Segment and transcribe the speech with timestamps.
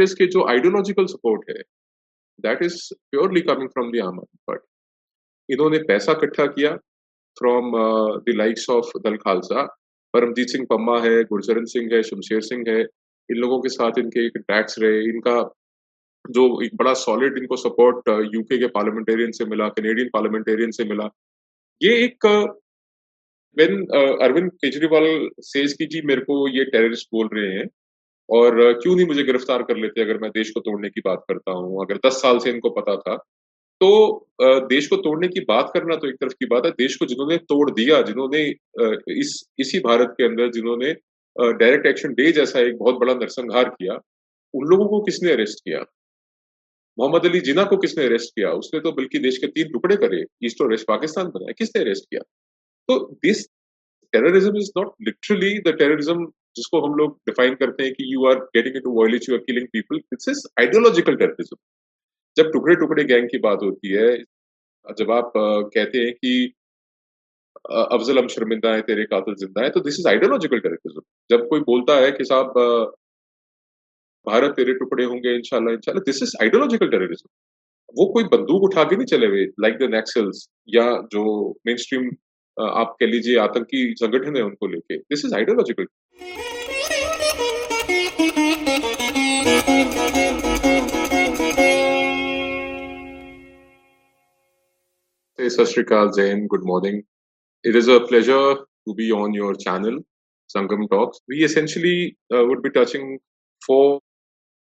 [0.00, 1.62] is कि जो ideological support है
[2.44, 6.70] that is purely coming from the आम आदमी पार्टी इन्होंने पैसा इकट्ठा किया
[7.36, 7.72] फ्रॉम
[8.26, 9.62] द लाइक्स ऑफ़ दल खालसा
[10.14, 12.80] परमजीत सिंह पम्मा है गुरचरण सिंह है शमशेर सिंह है.
[13.28, 15.02] इन लोगों के साथ इनके एक टैक्स रहे.
[15.04, 15.36] इनका
[16.30, 20.84] जो एक बड़ा सॉलिड इनको सपोर्ट यूके uh, के पार्लियामेंटेरियन से मिला कैनेडियन पार्लियामेंटेरियन से
[20.84, 21.08] मिला.
[21.82, 22.26] ये एक
[23.56, 23.84] वेन
[24.22, 27.66] अरविंद केजरीवाल सेज की जी मेरे को ये टेररिस्ट बोल रहे हैं
[28.28, 31.52] और क्यों नहीं मुझे गिरफ़्तार कर लेते अगर मैं देश को तोड़ने की बात करता
[31.52, 31.84] हूँ?
[31.84, 33.16] अगर दस साल से इनको पता था।
[33.80, 33.88] तो
[34.68, 37.36] देश को तोड़ने की बात करना तो एक तरफ़ की बात है। देश को जिन्होंने
[37.38, 38.42] तोड़ दिया, जिन्होंने
[39.12, 40.92] इस, इसी भारत के अंदर जिन्होंने
[41.36, 43.94] डायरेक्ट एक्शन डे जैसा एक बहुत बड़ा नरसंहार किया,
[44.54, 45.84] उन लोगों को किसने अरेस्ट किया?
[46.98, 48.50] मोहम्मद अली जिना को किसने अरेस्ट किया?
[48.54, 52.04] उसने तो बल्कि देश के तीन टुकड़े करे, ईस्ट और वेस्ट पाकिस्तान बनाया किसने अरेस्ट
[52.04, 52.22] किया?
[52.88, 53.46] तो this
[54.12, 56.26] terrorism is not literally the terrorism
[56.58, 59.66] जिसको हम लोग डिफाइन करते हैं कि you are getting into violence you are killing
[59.72, 61.56] people this is ideological terrorism
[62.36, 64.08] जब टुकड़े टुकड़े गैंग की बात होती है,
[64.86, 66.32] जब आप कहते हैं कि
[67.78, 71.60] अफजल हम शर्मिंदा है, तेरे कातिल ज़िंदा है तो दिस इज़ आइडियोलॉजिकल टेररिज्म जब कोई
[71.66, 72.52] बोलता है कि साहब
[74.26, 77.28] भारत तेरे टुकड़े होंगे, इंशाल्लाह इंशाल्लाह दिस इज़ आइडियोलॉजिकल टेररिज्म
[77.96, 81.22] वो कोई बंदूक उठा के नहीं चले हुए लाइक द नेक्सल्स या जो
[81.66, 82.10] मेन स्ट्रीम
[82.60, 85.86] आप कह लीजिए आतंकी संगठन है उनको लेके। This is ideological
[95.78, 97.02] Satyakal Jain good morning
[97.64, 99.98] it is a pleasure to be on your channel
[100.50, 103.16] Sangam talks we essentially would be touching
[103.62, 103.98] four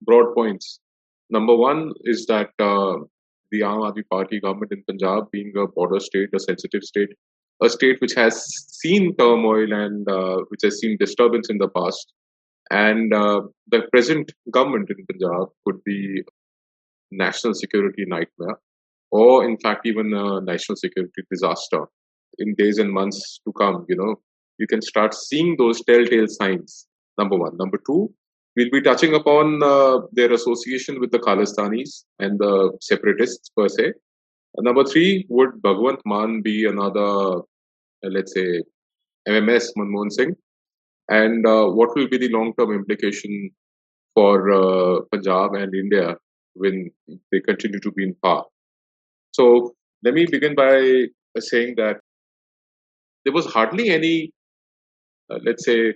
[0.02, 0.78] broad points
[1.30, 6.34] number one is that the Aam Aadmi Party government in Punjab being a border state
[6.34, 7.14] a sensitive state
[7.62, 8.44] a state which has
[8.80, 12.12] seen turmoil and uh, which has seen disturbance in the past,
[12.70, 16.22] and uh, the present government in Punjab could be
[17.10, 18.58] national security nightmare,
[19.10, 21.86] or in fact even a national security disaster
[22.38, 24.16] in days and months to come, you know,
[24.58, 26.86] you can start seeing those telltale signs.
[27.18, 27.56] Number one.
[27.56, 28.12] Number two,
[28.56, 33.94] we'll be touching upon uh, their association with the Khalistanis and the separatists per se.
[34.56, 37.42] Uh, number three, would Bhagwant Maan be another, uh,
[38.02, 38.62] let's say,
[39.28, 40.34] MMS Manmohan Singh?
[41.08, 43.50] And uh, what will be the long-term implication
[44.14, 46.16] for uh, Punjab and India
[46.54, 46.90] when
[47.30, 48.44] they continue to be in power?
[49.32, 51.06] So let me begin by
[51.38, 52.00] saying that
[53.24, 54.32] there was hardly any,
[55.30, 55.94] uh, let's say,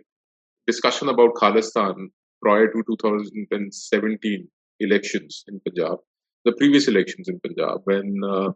[0.67, 2.09] discussion about Khalistan
[2.43, 4.49] prior to 2017
[4.81, 5.99] elections in Punjab,
[6.45, 8.51] the previous elections in Punjab, when uh,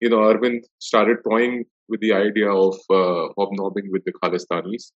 [0.00, 4.92] you know Arvind started toying with the idea of uh, hobnobbing with the Khalistanis.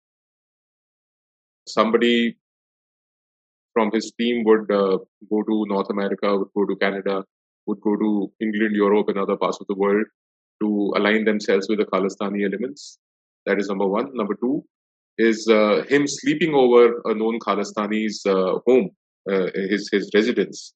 [1.66, 2.36] Somebody
[3.72, 4.98] from his team would uh,
[5.30, 7.24] go to North America, would go to Canada,
[7.66, 10.06] would go to England, Europe, and other parts of the world
[10.62, 12.98] to align themselves with the Khalistani elements.
[13.46, 14.14] That is number one.
[14.14, 14.64] Number two
[15.18, 18.90] is uh, him sleeping over a known Khalistani's uh, home,
[19.30, 20.74] uh, his his residence,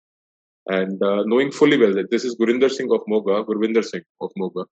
[0.68, 4.30] and uh, knowing fully well that this is Gurinder Singh of Moga, Gurvinder Singh of
[4.36, 4.64] Moga.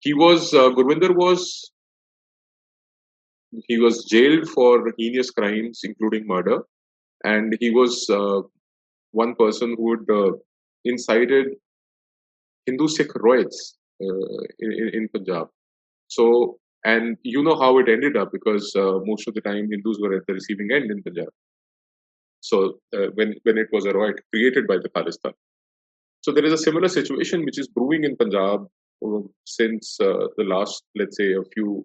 [0.00, 1.72] He was uh, Gurvinder was
[3.68, 6.62] he was jailed for heinous crimes, including murder,
[7.24, 8.40] and he was uh,
[9.12, 10.34] one person who had
[10.84, 11.48] incited
[12.66, 15.48] Hindu Sikh riots uh, in, in Punjab.
[16.08, 19.98] So, and you know how it ended up because uh, most of the time Hindus
[20.00, 21.28] were at the receiving end in Punjab.
[22.42, 22.56] So
[22.96, 25.32] uh, when when it was a riot created by the Khalistan.
[26.20, 28.66] So there is a similar situation which is brewing in Punjab
[29.44, 31.84] since uh, the last, let's say, a few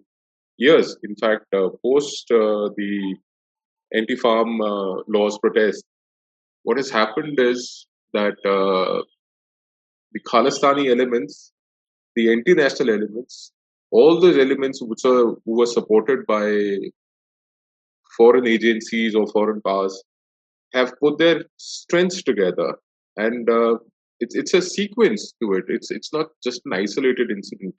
[0.56, 0.96] years.
[1.02, 3.16] In fact, uh, post uh, the
[3.92, 4.58] anti-farm
[5.08, 5.84] laws protest,
[6.62, 11.52] what has happened is that the Khalistani elements
[12.18, 13.52] the anti-national elements,
[13.90, 16.44] all those elements which are who were supported by
[18.16, 20.02] foreign agencies or foreign powers,
[20.73, 22.75] have put their strengths together,
[23.17, 23.77] and uh,
[24.19, 25.65] it's it's a sequence to it.
[25.67, 27.75] It's it's not just an isolated incident.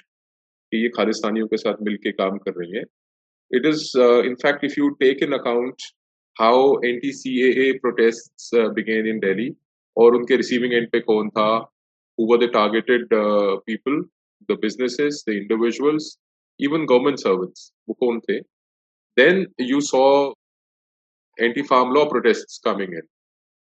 [0.73, 2.85] कि ये खालिस्तानियों के साथ मिलके काम कर रही है
[3.51, 5.83] It is, uh, in fact, if you take in account
[6.39, 9.55] how anti-CAA protests uh, began in Delhi,
[9.97, 11.67] और उनके receiving end पे कौन था,
[12.19, 14.03] who were the targeted uh, people,
[14.49, 16.19] the businesses, the individuals,
[16.59, 17.73] even government servants,
[19.17, 20.33] then you saw
[21.40, 23.08] anti-farm law protests coming in.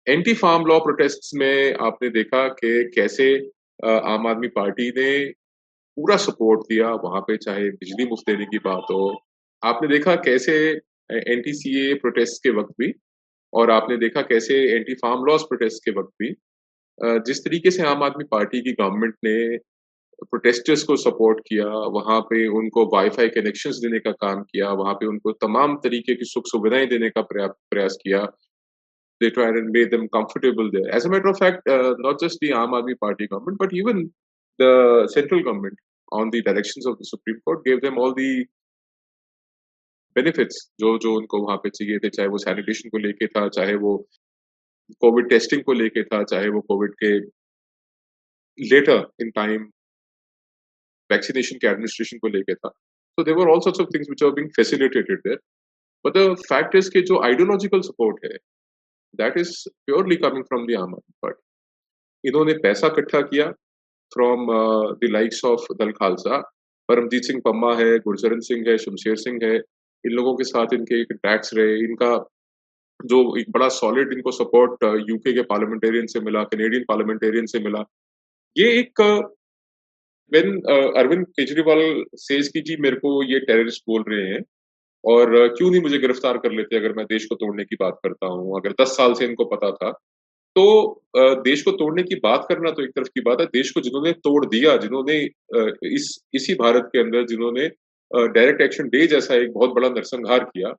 [0.07, 3.27] Anti-farm law protests में आपने देखा कि कैसे
[3.79, 5.11] आम आदमी पार्टी ने
[5.97, 9.05] पूरा सपोर्ट दिया वहाँ पे, चाहे बिजली मुफ़्त देने की बात हो
[9.63, 10.55] आपने देखा कैसे
[11.09, 12.93] एंटी सी ए प्रोटेस्ट के वक्त भी,
[13.53, 16.35] और आपने देखा कैसे एंटी फार्म लॉस प्रोटेस्ट के वक्त भी
[17.27, 19.35] जिस तरीके से आम आदमी पार्टी की गवर्नमेंट ने
[20.21, 25.05] प्रोटेस्टर्स को सपोर्ट किया, वहाँ पे उनको वाईफाई कनेक्शंस देने का काम किया, वहाँ पे
[25.05, 28.25] उनको तमाम तरीके की सुख सुविधाएँ देने का प्रयास किया।
[29.21, 31.69] They tried and made them comfortable there as a matter of fact
[32.05, 34.03] not just the Aam Aadmi Party government but even
[34.59, 35.77] the central government
[36.11, 38.45] on the directions of the Supreme Court gave them all the
[40.15, 43.75] benefits जो जो उनको वहाँ पे चाहिए थे, चाहे वो sanitation को लेके था, चाहे
[43.75, 43.97] वो
[45.01, 47.17] कोविड टेस्टिंग को लेके था, चाहे वो कोविड के
[48.59, 49.65] लेटर इन टाइम
[51.13, 52.73] वैक्सीनेशन के एडमिनिस्ट्रेशन को लेके था।
[53.17, 55.41] There were all sorts of things which are being facilitated there.
[56.05, 58.37] But the fact is कि जो ideological support है
[59.19, 59.51] that is
[59.87, 63.45] purely coming from the आम आदमी पार्टी इन्होंने पैसा इकट्ठा किया
[64.11, 64.47] फ्रॉम
[65.03, 66.39] द लाइक्स ऑफ़ दल खालसा
[66.89, 71.01] परमजीत सिंह पम्मा है गुरचरण सिंह है शमशेर सिंह है। इन लोगों के साथ इनके
[71.01, 72.11] एक टैक्स रहे। इनका
[72.99, 77.59] जो एक बड़ा सॉलिड इनको सपोर्ट यूके uh, के पार्लियामेंटेरियन से मिला कैनेडियन पार्लियामेंटेरियन से
[77.59, 77.83] मिला।
[78.57, 79.01] ये एक
[80.31, 80.55] वेन
[80.97, 81.81] अरविंद केजरीवाल
[82.17, 84.41] सेज की जी मेरे को ये टेररिस्ट बोल रहे हैं
[85.03, 88.27] और क्यों नहीं मुझे गिरफ़्तार कर लेते अगर मैं देश को तोड़ने की बात करता
[88.27, 89.91] हूँ अगर दस साल से इनको पता था
[90.55, 90.65] तो
[91.43, 94.11] देश को तोड़ने की बात करना तो एक तरफ़ की बात है देश को जिन्होंने
[94.23, 95.17] तोड़ दिया जिन्होंने
[95.91, 97.67] इस इसी भारत के अंदर जिन्होंने
[98.11, 100.69] डायरेक्ट एक्शन डे जैसा एक बहुत बड़ा नरसंहार किया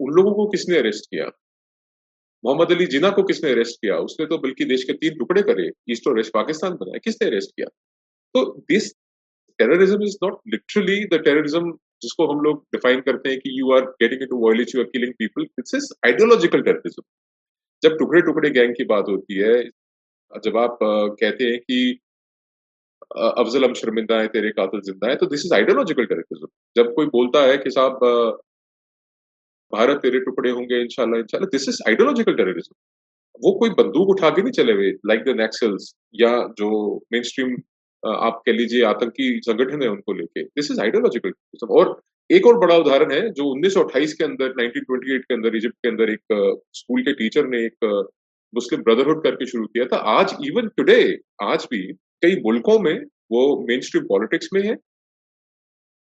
[0.00, 1.30] उन लोगों को किसने अरेस्ट किया
[2.44, 5.70] मोहम्मद अली जिना को किसने अरेस्ट किया उसने तो बल्कि देश के तीन टुकड़े करे
[5.90, 7.68] ईस्ट और वेस्ट पाकिस्तान बनाया किसने अरेस्ट किया
[8.34, 8.92] तो this
[9.58, 11.72] terrorism is not literally the terrorism
[12.02, 15.12] जिसको हम लोग डिफाइन करते हैं कि you are getting into violence you are killing
[15.18, 17.02] people this is ideological terrorism
[17.82, 19.54] जब टुकड़े टुकड़े गैंग की बात होती है,
[20.44, 21.78] जब आप कहते हैं कि
[23.24, 26.46] अफजल हम शर्मिंदा है, तेरे कातिल ज़िंदा है तो दिस इज़ आइडियोलॉजिकल टेररिज्म
[26.76, 27.98] जब कोई बोलता है कि साहब
[29.72, 32.74] भारत तेरे टुकड़े होंगे, इंशाल्लाह इंशाल्लाह दिस इज़ आइडियोलॉजिकल टेररिज्म
[33.42, 36.68] वो कोई बंदूक उठा के नहीं चले हुए लाइक द नेक्सल्स या जो
[37.12, 37.56] मेन स्ट्रीम
[38.06, 41.32] आप कह लीजिए आतंकी संगठन है उनको लेके। दिस इज़ आइडियोलॉजिकल
[41.70, 45.88] और एक और बड़ा उदाहरण है जो 1928 के अंदर 1928 के अंदर इजिप्ट के
[45.88, 48.08] अंदर एक स्कूल के टीचर ने एक
[48.54, 51.80] मुस्लिम ब्रदरहुड करके शुरू किया था। आज इवन टुडे आज भी
[52.22, 52.94] कई मुल्कों में
[53.32, 54.74] वो मेन स्ट्रीम पॉलिटिक्स में है।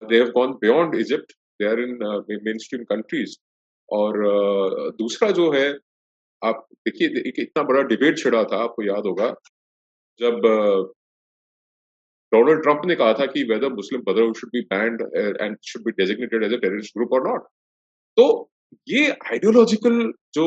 [0.02, 1.98] They have gone beyond Egypt they are in
[2.44, 3.36] main stream countries
[3.92, 5.68] और uh, दूसरा जो है
[6.42, 9.28] आप देखिए एक इतना बड़ा डिबेट छिड़ा था आपको याद होगा
[10.20, 10.40] जब
[12.32, 15.92] डोनाल्ड ट्रंप ने कहा था कि whether Muslim Brotherhood should be banned and should be
[15.92, 17.46] designated as a terrorist group और नॉट
[18.16, 18.26] तो
[18.88, 20.00] ये आइडियोलॉजिकल
[20.34, 20.46] जो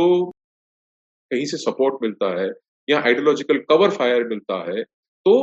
[1.32, 2.50] कहीं से सपोर्ट मिलता है
[2.88, 4.84] या आइडियोलॉजिकल कवर फायर मिलता है
[5.26, 5.36] तो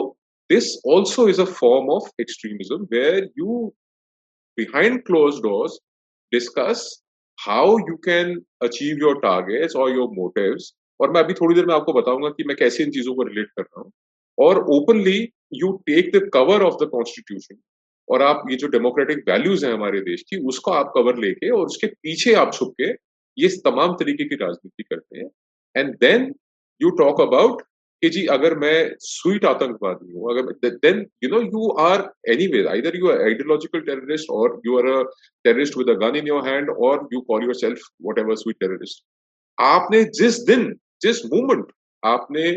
[0.51, 3.75] this also is a form of extremism where you,
[4.59, 5.79] behind closed doors,
[6.33, 6.83] discuss
[7.39, 10.73] how you can achieve your targets or your motives.
[11.01, 13.49] और मैं अभी थोड़ी देर में आपको बताऊँगा कि मैं कैसे इन चीज़ों को रिलेट
[13.51, 13.93] कर रहा हूँ
[14.39, 15.19] और openly
[15.53, 17.57] you take the cover of the constitution
[18.09, 21.67] और आप ये जो डेमोक्रेटिक वैल्यूज़ हैं हमारे देश की, उसको आप कवर लेके और
[21.67, 22.91] उसके पीछे आप छुप के
[23.39, 25.29] ये तमाम तरीके की राजनीति करते हैं।
[25.75, 26.33] And then
[26.81, 27.63] you talk about
[28.03, 32.01] कि जी, अगर मैं स्वीट आतंकवादी हूँ, अगर then you know you are
[32.53, 35.03] anyway either you are ideological terrorist और you are a
[35.45, 37.87] terrorist with a gun in your hand और you call yourself
[38.19, 39.05] whatever sweet terrorist
[39.59, 40.73] आपने जिस दिन,
[41.03, 41.67] जिस मूवमेंट
[42.03, 42.51] आपने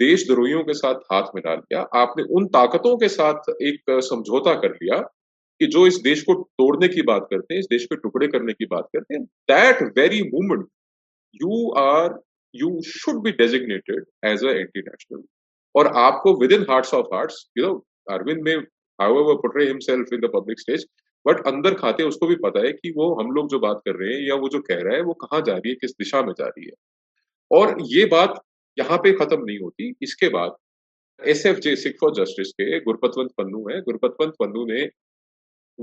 [0.00, 4.98] देशद्रोहियों के साथ हाथ मिला लिया आपने उन ताकतों के साथ एक समझौता कर लिया
[5.60, 8.52] कि जो इस देश को तोड़ने की बात करते हैं, इस देश के टुकड़े करने
[8.52, 10.66] की बात करते हैं that very movement
[11.34, 12.20] you are
[12.54, 15.22] you should be designated as a anti-national.
[15.74, 18.66] और आपको within hearts of hearts you know Arvind में
[19.68, 20.84] himself in the public stage
[21.26, 24.14] but अंदर खाते उसको भी पता है कि वो हम लोग जो बात कर रहे
[24.14, 26.32] हैं या वो जो कह रहा है, वो कहाँ जा रही है, किस दिशा में
[26.32, 26.72] जा रही है
[27.50, 28.40] और ये बात
[28.78, 30.56] यहाँ पे खत्म नहीं होती। इसके बाद
[31.26, 34.82] S F J Sikh for justice के गुरपतवंत पन्नू है। गुरपतवंत पन्नू ने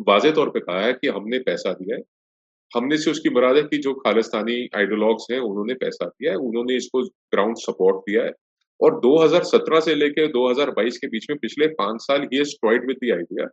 [0.08, 2.02] वाजे तौर पे कहा है कि हमने पैसा दिया है।
[2.76, 6.76] हमने से उसकी मुराद है कि जो खालिस्तानी आइडियोलॉग्स हैं, उन्होंने पैसा दिया है। उन्होंने
[6.76, 8.32] इसको ग्राउंड सपोर्ट दिया है।
[8.82, 13.12] और 2017 से लेकर 2022 के बीच में पिछले पाँच साल ये स्ट्रॉइड विद दी
[13.12, 13.48] आइडिया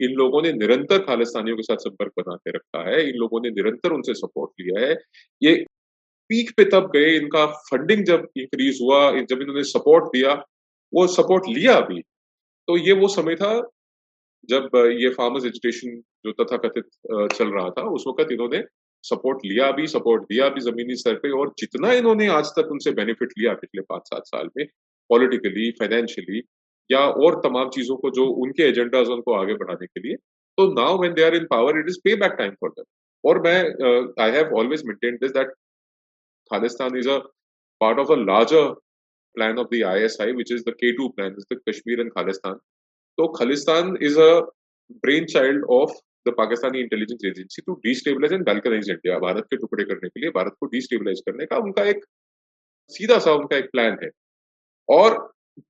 [0.00, 3.50] इन लोगों ने निरंतर खालिस्तानियों के साथ संपर्क बना के रखा है। इन लोगों ने
[3.50, 4.96] निरंतर उनसे सपोर्ट लिया है।
[5.42, 5.64] ये
[6.30, 10.32] पीक पे तब गए, इनका फंडिंग जब इंक्रीज हुआ, जब इन्होंने सपोर्ट दिया,
[10.92, 12.00] वो सपोर्ट लिया अभी
[12.68, 13.52] तो ये वो समय था
[14.48, 16.84] जब ये फार्मर्स एजुकेशन जो तथाकथित
[17.32, 18.62] चल रहा था, उस वक्त इन्होंने
[19.04, 22.90] सपोर्ट लिया भी सपोर्ट दिया भी जमीनी स्तर पे और जितना इन्होंने आज तक उनसे
[22.92, 24.66] बेनिफिट लिया पिछले पाँच सात साल में
[25.10, 26.42] पॉलिटिकली फाइनेंशियली
[26.90, 30.16] या और तमाम चीज़ों को जो उनके एजेंडाज उनको आगे बढ़ाने के लिए
[30.58, 32.84] तो now when they are in power it is payback time for them
[33.24, 33.58] और मैं
[34.24, 35.52] I have always maintain this that
[36.52, 37.22] Khalistan is a
[37.80, 38.74] part of a larger
[39.36, 42.56] plan of the ISI, which is the K2 plan, is the Kashmir and Khalistan.
[43.18, 44.42] So Khalistan is a
[45.02, 45.90] brainchild of
[46.24, 49.18] the Pakistani intelligence agency to destabilize and balkanize India.
[49.20, 52.04] Bharat के टुकड़े करने के लिए भारत को destabilize करने का उनका एक
[52.90, 54.10] सीधा सा उनका एक प्लान है
[54.88, 55.16] और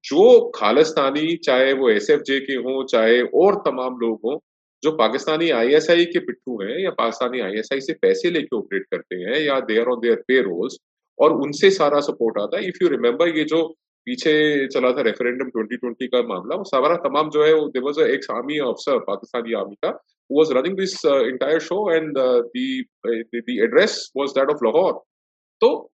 [0.04, 4.38] जो खालिस्तानी चाहे वो एस के हों चाहे और तमाम लोग हों
[4.82, 9.40] जो पाकिस्तानी आईएसआई के पिट्ठू हैं या पाकिस्तानी आईएसआई से पैसे लेके ऑपरेट करते हैं
[9.40, 10.78] या they are on their payrolls
[11.18, 13.62] और उनसे सारा सपोर्ट आता है। इफ़ यू रिमेम्बर ये जो
[14.06, 18.30] पीछे चला था रेफरेंडम 2020 का मामला वो सारा तमाम जो है देयर वाज एक
[18.30, 20.00] आर्मी ऑफिसर पाकिस्तानी आर्मी का
[21.60, 25.00] show and uh, the, the the address was that of Lahore.
[25.60, 25.92] तो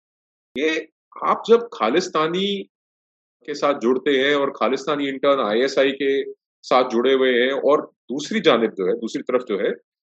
[0.59, 0.89] ये
[1.27, 2.71] आप जब खालिस्तानी
[3.47, 6.23] के साथ जुड़ते हैं और खालिस्तानी इंटर्न आईएसआई के
[6.65, 9.73] साथ जुड़े हुए हैं और दूसरी जानब जो है दूसरी तरफ़ जो है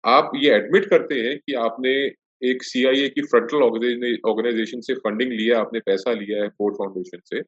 [0.04, 1.94] आप ये एडमिट करते हैं कि आपने
[2.42, 7.42] एक सीआईए की फ्रंटल ऑर्गेनाइजेशन से फंडिंग लिया आपने पैसा लिया है फोर्ड फाउंडेशन से।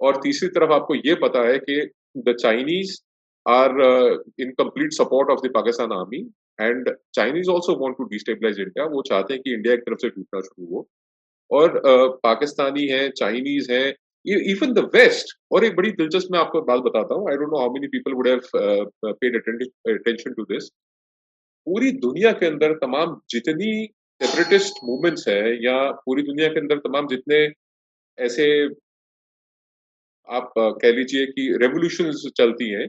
[0.00, 1.80] और तीसरी तरफ़ आपको ये पता है कि
[2.18, 2.96] the Chinese
[3.46, 3.70] are
[4.40, 6.18] in complete support of the Pakistan army
[6.58, 10.08] and Chinese also want to destabilize India वो चाहते हैं कि इंडिया की तरफ़ से
[10.08, 10.88] टूटना शुरू हो।
[11.50, 13.84] और uh, पाकिस्तानी है चाइनीज़ है
[14.26, 17.58] इवन द वेस्ट और एक बड़ी दिलचस्प मैं आपको बात बताता हूँ I don't know
[17.58, 18.40] how many people would have
[19.04, 20.68] paid attention to this
[21.66, 23.72] पूरी दुनिया के अंदर तमाम जितनी
[24.20, 27.52] सेपरेटिस्ट मूवमेंट्स है या पूरी दुनिया के अंदर तमाम जितने
[28.18, 28.46] ऐसे
[30.28, 32.86] आप uh, कह लीजिए कि रेवोल्यूशन चलती हैं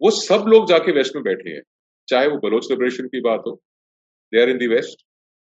[0.00, 1.62] वो सब लोग जाके वेस्ट में बैठे हैं।
[2.08, 3.60] चाहे वो बलोच लिबरेशन की बात हो
[4.32, 5.04] they are in the west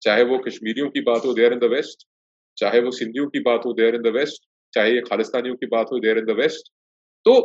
[0.02, 2.08] चाहे वो कश्मीरियों की बात हो they are in the west
[2.58, 5.66] चाहे वो सिंधियों की बात हो they are in the west चाहे ये खालिस्तानियों की
[5.68, 6.72] बात हो देर इन द वेस्ट
[7.26, 7.36] तो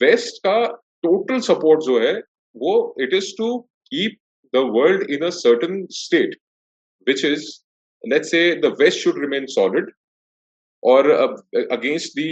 [0.00, 0.58] वेस्ट का
[1.02, 2.14] टोटल सपोर्ट जो है,
[2.56, 3.58] वो it is to
[3.92, 4.18] keep
[4.54, 6.36] the world in a certain state
[7.06, 7.46] which is
[8.04, 9.90] let's say the west should remain solid
[10.82, 12.24] और against the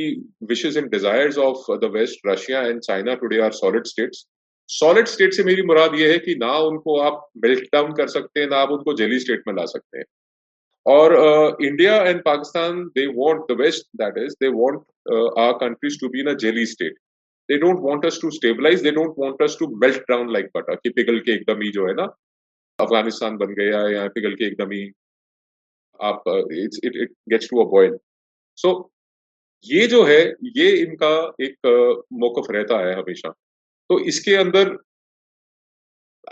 [0.48, 4.26] wishes and desires of the west Russia and China today are solid states
[4.68, 8.40] solid state से मेरी मुराद ये है कि ना उनको आप melt down कर सकते
[8.40, 10.04] हैं, ना आप उनको जेली स्टेट में ला सकते हैं।
[10.86, 11.14] और
[11.64, 14.78] India and Pakistan they want the west that is they want
[15.38, 16.98] our countries to be in a jelly state
[17.48, 20.74] they don't want us to stabilize they don't want us to melt down like butter
[20.74, 22.04] कि पिघल के एकदम ही जो है ना,
[22.78, 24.90] अफ़गानिस्तान बन गया या पिघल के एकदम ही
[26.00, 26.22] आप
[26.64, 27.96] it's it it gets to a
[28.58, 28.72] so
[29.66, 30.20] ये जो है,
[30.56, 31.08] ये इनका
[31.42, 33.28] एक uh, मौकफ रहता है हमेशा।
[33.90, 34.76] तो इसके अंदर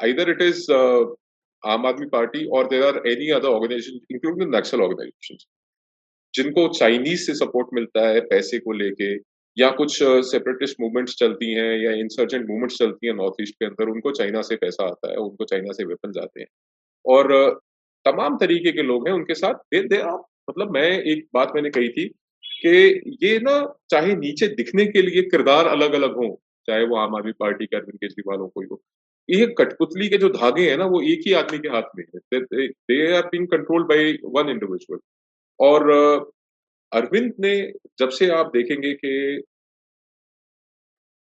[0.03, 0.61] आइदर इट इज़
[1.65, 5.37] आम आदमी पार्टी और there are any other organization including Naxal organization
[6.35, 9.13] जिनको चाइनीज़ से सपोर्ट मिलता है पैसे को लेके
[9.57, 13.89] या कुछ सेपरेटिस्ट मूवमेंट्स चलती हैं या इंसर्जेंट मूवमेंट्स चलती हैं नॉर्थ ईस्ट के अंदर
[13.91, 16.47] उनको चाइना से पैसा आता है उनको चाइना से वेपन जाते हैं।
[17.05, 17.33] और
[18.07, 21.71] तमाम तरीके के लोग हैं उनके साथ। दे, दे आप मतलब मैं एक बात मैंने
[21.71, 22.09] कही थी
[22.63, 23.55] कि ये ना
[23.91, 26.35] चाहे नीचे दिखने के लिए किरदार अलग अलग हों
[26.69, 28.81] चाहे वो आम आदमी पार्टी के अरविंद केजरीवाल हो कोई हो
[29.29, 32.41] ये कठपुतली के जो धागे हैं ना, वो एक ही आदमी के हाथ में है।
[32.41, 34.99] They are being controlled by one individual
[35.61, 35.91] और
[36.93, 37.55] अरविंद ने
[37.99, 39.13] जब से आप देखेंगे कि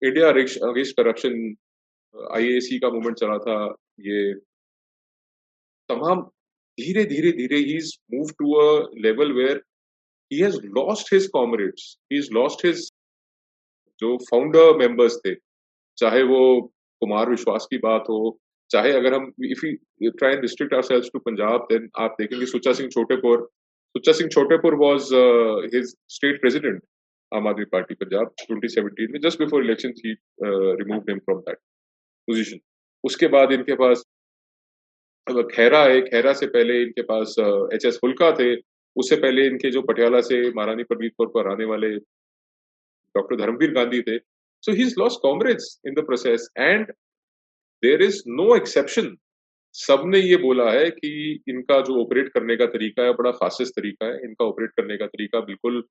[0.03, 1.35] इंडिया अगेंस्ट करप्शन
[2.35, 4.35] आईएसी का मूवमेंट चला था, ये
[5.91, 6.21] तमाम
[6.79, 9.63] धीरे धीरे धीरे he is move to a level where
[10.31, 12.89] he has lost his comrades he is lost his
[14.03, 15.35] जो फाउंडर मेंबर्स थे,
[15.99, 16.41] चाहे वो
[17.03, 18.39] कुमार विश्वास की बात हो,
[18.71, 22.73] चाहे अगर हम if you try and restrict ourselves to Punjab then आप देखेंगे Sucha
[22.73, 23.49] Singh Chhotepur
[23.95, 25.09] Sucha Singh Chhotepur was
[25.75, 26.83] his state president
[27.33, 30.13] Aam Aadmi Party Punjab 2017 में just before election he
[30.43, 31.59] removed him from that
[32.29, 32.59] position
[33.05, 34.05] उसके बाद इनके पास
[35.53, 37.35] खैरा है, खैरा से पहले इनके पास
[37.75, 38.55] एच एस हुल्का थे,
[38.97, 41.91] उससे पहले इनके जो पटियाला से महारानी परमीत कौर पर आने वाले
[43.15, 44.17] डॉक्टर धर्मवीर गांधी थे
[44.65, 46.87] So he's lost comrades in the process, and
[47.83, 49.17] there is no exception.
[49.75, 51.11] सबने ये बोला है कि
[51.49, 55.07] इनका जो ऑपरेट करने का तरीका है बड़ा फास्टेस्ट तरीका है। इनका ऑपरेट करने का
[55.07, 55.83] तरीका बिल्कुल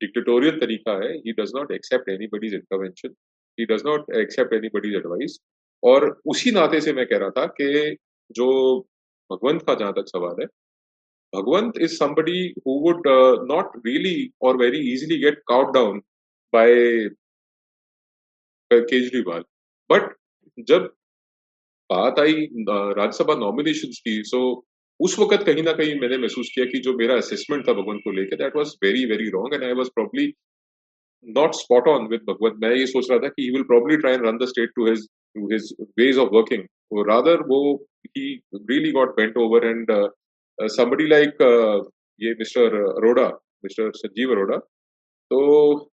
[0.00, 3.14] डिक्टेटोरियल तरीका है। He does not accept anybody's intervention
[3.58, 5.38] he does not accept anybody's advice
[5.82, 7.96] और उसी नाते से मैं कह रहा था कि
[8.30, 8.48] जो
[9.32, 10.46] भगवंत का जहाँ तक सवाल है
[11.32, 11.98] Bhagwant is
[12.64, 16.00] who would uh, not really or very easily get cowed down
[16.52, 16.68] by
[18.80, 19.40] Kejriwal.
[19.92, 20.14] But
[20.68, 20.82] जब
[21.90, 24.66] बात आई राज्यसभा नॉमिनेशन की सो
[25.00, 28.10] उस वक्त कहीं ना कहीं मैंने महसूस किया कि जो मेरा असेसमेंट था भगवंत को
[28.10, 30.34] लेकर that was very very wrong and I was probably
[31.26, 34.14] not spot on with Bhagwant मैं ये सोच रहा था कि he will probably try
[34.14, 36.62] and run the state to his to his ways of working
[37.08, 40.08] rather वो he really got bent over and
[40.60, 41.84] like uh,
[42.20, 43.28] ये mister Arora
[43.64, 44.56] mister Sanjeev Arora
[45.30, 45.91] तो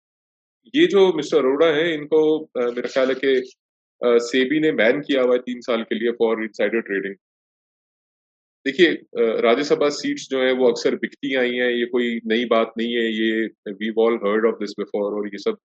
[0.73, 2.19] ये जो मिस्टर अरोड़ा है, इनको
[2.57, 6.43] मेरा ख्याल है कि सेबी ने बैन किया हुआ है तीन साल के लिए फॉर
[6.43, 7.15] इनसाइडर ट्रेडिंग
[8.65, 8.91] देखिए
[9.43, 13.05] राज्यसभा सीट्स जो है, वो अक्सर बिकती आई हैं, ये कोई नई बात नहीं है,
[13.11, 15.57] ये we all heard of this before और ये सब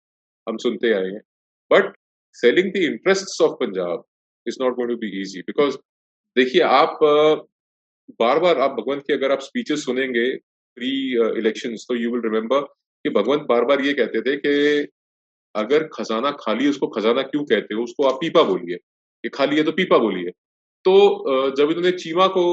[0.46, 1.20] हम सुनते आए हैं।
[1.70, 1.92] But
[2.36, 4.04] selling the interest of Punjab
[4.46, 5.76] is not going to be easy because
[6.36, 6.98] देखिए, आप
[8.20, 10.28] बार बार आप, भगवंत की अगर आप स्पीचेस सुनेंगे
[10.76, 10.90] प्री
[11.38, 12.66] इलेक्शन तो यू विल रिमेम्बर
[13.06, 14.54] कि भगवंत बार बार ये कहते थे कि
[15.54, 17.82] अगर खजाना खाली उसको खजाना क्यों कहते हो?
[17.84, 18.76] उसको आप पीपा बोलिए।
[19.24, 20.30] कि खाली है तो पीपा बोलिए।
[20.84, 22.44] तो जब इन्होंने चीमा को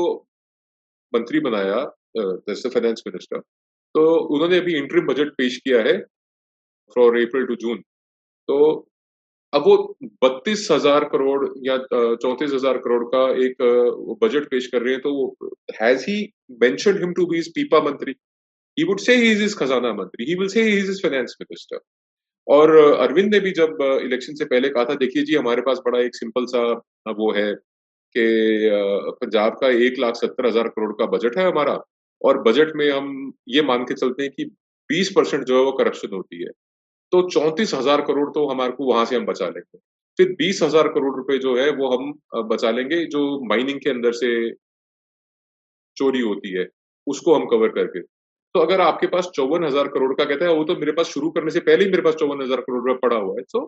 [1.14, 1.80] मंत्री बनाया
[2.18, 3.40] जैसे फाइनेंस मिनिस्टर
[3.96, 4.04] तो
[4.36, 5.98] उन्होंने अभी इंटरिम बजट पेश किया है
[6.96, 7.78] फॉर अप्रैल टू जून
[8.50, 8.58] तो
[9.54, 9.76] अब वो
[10.24, 13.62] बत्तीस हज़ार करोड़ या चौंतीस हज़ार करोड़ का एक
[14.24, 15.12] बजट पेश कर रहे हैं तो
[15.82, 16.18] has he
[16.62, 18.16] mention him to be पीपा मंत्री?
[18.78, 21.36] He would say he is is खजाना मंत्री he will say he is is finance
[21.42, 21.80] minister
[22.48, 26.00] और अरविंद ने भी जब इलेक्शन से पहले कहा था, देखिए जी, हमारे पास बड़ा
[26.00, 26.62] एक सिंपल सा
[27.14, 27.54] वो है
[28.16, 28.26] कि
[29.22, 31.80] पंजाब का एक लाख सत्तर हज़ार करोड़ का बजट है हमारा
[32.22, 34.46] और बजट में हम ये मान के चलते हैं कि
[34.90, 36.50] बीस परसेंट जो है वो करप्शन होती है।
[37.12, 39.78] तो चौंतीस हज़ार करोड़ तो हमारे को वहाँ से हम बचा लेंगे।
[40.20, 42.14] फिर बीस हज़ार करोड़ रुपए जो है वो हम
[42.48, 44.30] बचा लेंगे जो माइनिंग के अंदर से
[45.98, 46.68] चोरी होती है,
[47.08, 48.00] उसको हम कवर करके।
[48.56, 51.30] तो अगर आपके पास चौवन हज़ार करोड़ का कहता है, वो तो मेरे पास शुरू
[51.32, 53.66] करने से पहले ही मेरे पास चौवन हज़ार करोड़ रुपया पड़ा हुआ है। सो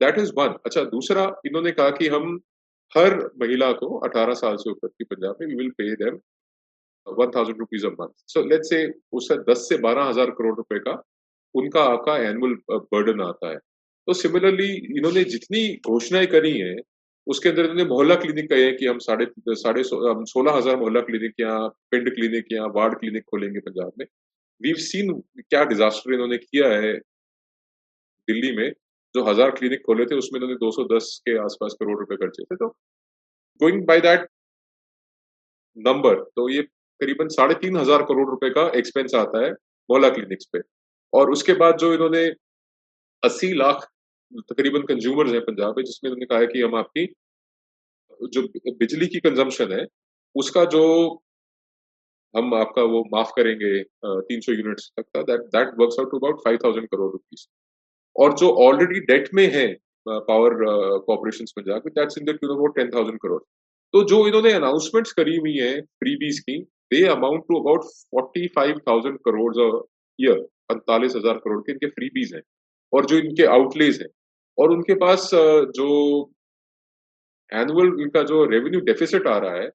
[0.00, 2.38] दैट इज़ वन अच्छा दूसरा, इन्होंने कहा कि हम
[2.92, 6.18] हर महिला को 18 साल से ऊपर की पंजाब में we will pay them
[7.06, 10.78] one thousand rupees a month so let's say उससे दस से बारह हज़ार करोड़ रुपए
[10.78, 11.02] का
[11.54, 13.56] उनका आपका एनुअल बर्डन आता है।
[14.08, 16.76] तो सिमिलरली इन्होंने जितनी घोषणाएँ करी हैं
[17.26, 19.26] उसके अंदर इन्होंने मोहल्ला क्लिनिक कहे हैं कि हम साढ़े
[19.56, 21.56] साढ़े सोलह हज़ार मोहल्ला क्लिनिक या
[21.90, 24.06] पिंड क्लिनिक या वार्ड क्लिनिक खोलेंगे पंजाब में।
[24.60, 26.92] वीव सीन क्या डिजास्टर इन्होंने किया है
[28.28, 28.70] दिल्ली में।
[29.14, 32.68] जो हज़ार क्लिनिक खोले थे, उसमें इन्होंने 210 के आसपास करोड़ रुपए खर्चे थे। तो
[33.60, 34.26] गोइंग बाय दैट
[35.76, 36.62] नंबर तो ये
[37.00, 40.60] करीबन साढ़े तीन हज़ार करोड़ रुपए का एक्सपेंस आता है मोहल्ला क्लिनिक्स पे।
[41.12, 42.24] और उसके बाद जो इन्होंने
[43.22, 43.86] अस्सी लाख
[44.42, 47.06] तकरीबन कंज्यूमर्स हैं पंजाब में, जिसमें उन्होंने कहा है कि हम आपकी
[48.32, 48.42] जो
[48.74, 49.86] बिजली की कंजम्पशन है,
[50.34, 50.82] उसका जो
[52.34, 53.72] हम आपका वो माफ़ करेंगे
[54.04, 57.46] तीन सौ यूनिट्स तक का that that works out to about five thousand crore rupees
[58.16, 59.66] और जो ऑलरेडी डेट में है
[60.06, 60.54] पावर
[61.06, 63.40] कॉपोरेशन पंजाब में that's in the about ten thousand crore
[63.94, 66.58] तो जो इन्होंने अनाउंसमेंट्स करी हुई है फ्रीबीज की
[66.92, 69.54] they amount to about forty five thousand crore
[70.18, 72.42] year पैंतालीस हज़ार करोड़ के इनके फ्रीबीज हैं।
[72.92, 74.08] और जो इनके आउटलेज हैं
[74.58, 75.30] और उनके पास
[75.76, 75.88] जो
[77.52, 79.66] एनुअल इनका जो रेवेन्यू डेफिसिट आ रहा है,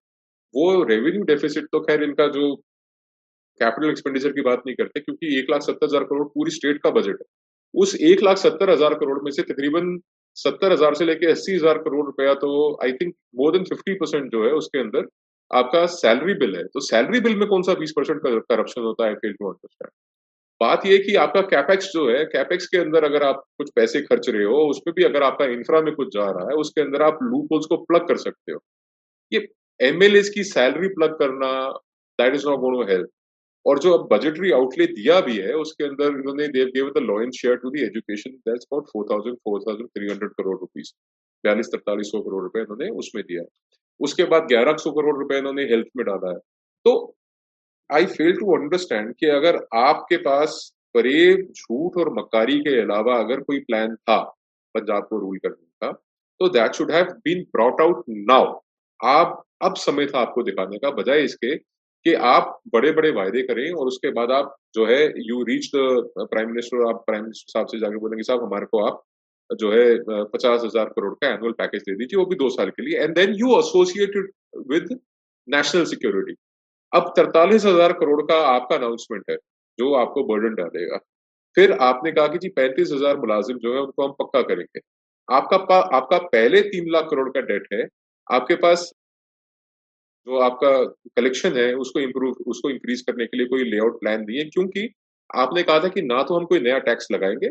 [0.53, 2.55] वो रेवेन्यू डेफिसिट तो खैर इनका जो
[3.59, 6.89] कैपिटल एक्सपेंडिचर की बात नहीं करते, क्योंकि एक लाख सत्तर हज़ार करोड़ पूरी स्टेट का
[6.91, 7.27] बजट है।
[7.73, 9.97] उस एक लाख सत्तर हज़ार करोड़ में से तकरीबन
[10.37, 12.49] सत्तर हज़ार से लेके अस्सी हज़ार करोड़ रुपया तो
[12.83, 15.07] I think more than fifty percent जो है उसके अंदर
[15.51, 19.15] आपका सैलरी बिल है। तो सैलरी बिल में कौन सा बीस परसेंट करप्शन होता है
[19.15, 19.91] फेल टू अंडरस्टैंड
[20.61, 24.29] बात यह कि आपका कैपेक्स जो है कैपेक्स के अंदर अगर आप कुछ पैसे खर्च
[24.29, 27.19] रहे हो उसमें भी अगर आपका इंफ्रा में कुछ जा रहा है, उसके अंदर आप
[27.23, 28.59] लूप को प्लग कर सकते हो।
[29.31, 29.47] ये
[29.79, 31.51] एमएलए की सैलरी प्लग करना
[32.19, 33.09] that is not to help
[33.65, 37.31] और जो अब बजटरी आउटले दिया भी है, उसके अंदर इन्होंने they've give the lion
[37.33, 40.91] share to the education that's about four thousand four thousand three hundred crore rupees
[41.43, 43.43] बयालीस तरतालीस सौ करोड़ रुपए इन्होंने उसमें दिया
[43.99, 46.37] उसके बाद ग्यारह सौ करोड़ रुपए इन्होंने हेल्थ में डाला है।
[46.85, 46.93] तो
[47.89, 50.59] आई फेल टू अंडरस्टैंड कि अगर आपके पास
[50.95, 54.17] फरेब झूठ और मक्कारी के अलावा अगर कोई प्लान था,
[54.75, 55.91] पंजाब को रूल करने का
[56.39, 58.53] तो that should have been brought out now
[58.99, 63.71] आप, अब समय था आपको दिखाने का, बजाय इसके कि आप बड़े बड़े वायदे करें
[63.71, 67.67] और उसके बाद आप जो है you reach the prime minister आप प्राइम मिनिस्टर साहब
[67.67, 69.03] से जाके बोलेंगे, साहब, हमारे को आप
[69.49, 69.97] जो है,
[70.33, 72.99] पचास हज़ार करोड़ का एनुअल पैकेज दे दीजिए, वो भी दो साल के लिए.
[72.99, 74.31] And then you associated
[74.71, 74.99] with
[75.47, 76.33] national security
[76.93, 79.35] अब तरतालीस हज़ार करोड़ का आपका अनाउंसमेंट है
[79.79, 80.97] जो आपको बर्डन डालेगा।
[81.57, 84.79] फिर आपने कहा कि जी पैंतीस हज़ार मुलाजिम जो है उनको हम पक्का करेंगे।
[85.27, 87.87] आपका पा, आपका पहले तीन लाख करोड़ का डेट है
[88.27, 88.91] आपके पास
[90.27, 90.71] जो आपका
[91.17, 94.89] कलेक्शन है उसको इम्प्रूव उसको इंक्रीज करने के लिए कोई लेआउट प्लान नहीं है क्योंकि
[95.29, 97.49] आपने कहा था कि ना तो हम कोई नया टैक्स लगाएँगे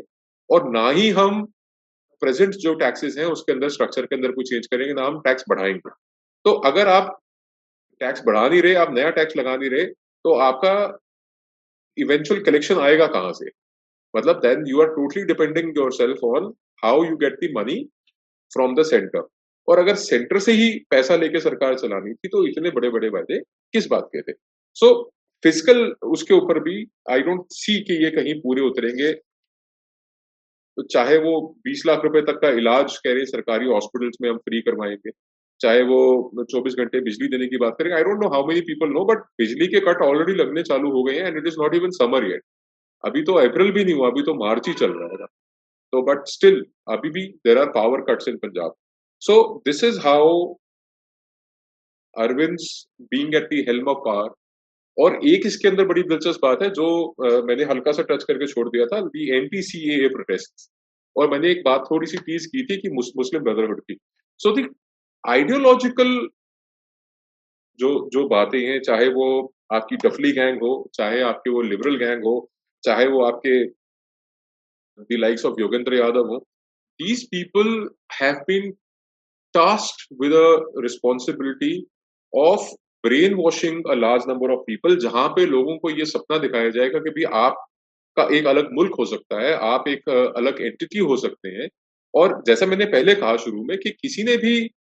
[0.50, 1.44] और ना ही हम
[2.22, 5.44] प्रेजेंट जो टैक्सेस हैं उसके अंदर स्ट्रक्चर के अंदर कोई चेंज करेंगे ना हम टैक्स
[5.48, 5.90] बढ़ाएँगे।
[6.44, 7.18] तो अगर आप
[8.00, 10.72] टैक्स बढ़ा नहीं रहे, आप नया टैक्स लगा नहीं रहे तो आपका
[11.96, 13.50] इवेंचुअल कलेक्शन आएगा कहाँ से?
[14.14, 17.82] मतलब then you are totally depending yourself on how you get the money
[18.52, 19.26] from the centre
[19.68, 23.38] और अगर सेंटर से ही पैसा लेके सरकार चलानी थी तो इतने बड़े बड़े वायदे
[23.74, 24.32] किस बात के थे?
[24.76, 24.92] सो
[25.44, 29.12] फ़िज़िकल उसके ऊपर भी आई डोंट सी कि ये कहीं पूरे उतरेंगे।
[30.76, 31.32] तो चाहे वो
[31.64, 35.10] 20 लाख रुपए तक का इलाज कह रहे सरकारी हॉस्पिटल्स में हम फ्री करवाएँगे।
[35.60, 35.98] चाहे वो
[36.52, 39.22] 24 घंटे बिजली देने की बात करें I don't know how many people know but
[39.38, 42.30] बिजली के कट ऑलरेडी लगने चालू हो गए हैं and it is not even summer
[42.30, 42.42] yet
[43.04, 45.26] अभी तो अप्रैल भी नहीं हुआ अभी तो मार्च ही चल रहा है।
[45.92, 48.74] तो बट स्टिल अभी भी there are power cuts in Punjab
[49.22, 50.32] so this is how
[52.14, 52.56] Arvind
[53.10, 54.34] being at the helm of power
[54.96, 56.86] और एक इसके अंदर बड़ी दिलचस्प बात है जो
[57.22, 60.70] आ, मैंने हल्का सा टच करके छोड़ दिया था the N T C A protest
[61.16, 63.98] और मैंने एक बात थोड़ी सी टीज की थी कि मुस्लिम ब्रदरहुड की।
[64.40, 64.62] सो दी
[65.26, 66.16] आइडियोलॉजिकल
[67.78, 69.26] जो जो बातें हैं, चाहे वो
[69.72, 72.36] आपकी डफली गैंग हो, चाहे आपके वो लिबरल गैंग हो,
[72.84, 73.56] चाहे वो आपके
[74.98, 76.38] the likes of Yogendra Yadav हो
[77.00, 77.68] these people
[78.14, 78.70] have been
[79.54, 81.72] task with a responsibility
[82.32, 82.70] of
[83.04, 86.98] brain washing a large number of people जहाँ पे लोगों को ये सपना दिखाया जाएगा
[87.00, 87.64] कि भाई आप
[88.16, 91.68] का एक अलग मुल्क हो सकता है, आप एक अलग एंटिटी हो सकते हैं।
[92.14, 94.54] और जैसा मैंने पहले कहा शुरू में कि किसी ने भी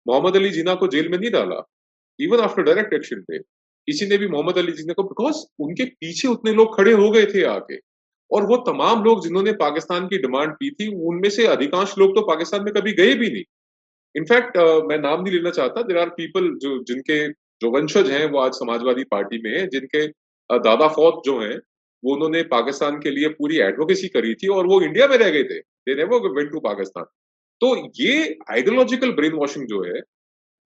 [0.07, 1.67] मोहम्मद अली जिना को जेल में नहीं डाला
[2.19, 3.39] even after direct action day
[3.87, 7.25] किसी ने भी मोहम्मद अली जिना को बिकॉज़ उनके पीछे उतने लोग खड़े हो गए
[7.25, 7.77] थे आके
[8.31, 12.21] और वो तमाम लोग जिन्होंने पाकिस्तान की डिमांड की थी उनमें से अधिकांश लोग तो
[12.21, 13.43] पाकिस्तान में कभी गए भी नहीं।
[14.15, 18.25] इनफैक्ट uh, मैं नाम नहीं लेना चाहता देर आर पीपल जो जिनके जो वंशज हैं
[18.31, 21.57] वो आज समाजवादी पार्टी में है जिनके uh, दादा फौत जो हैं
[22.03, 25.43] वो उन्होंने पाकिस्तान के लिए पूरी एडवोकेसी करी थी और वो इंडिया में रह गए
[25.43, 27.05] थे। They never went to Pakistan
[27.61, 29.99] तो ये आइडियोलॉजिकल ब्रेन वॉशिंग जो है,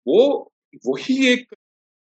[0.06, 0.50] वो,
[0.84, 1.54] वही एक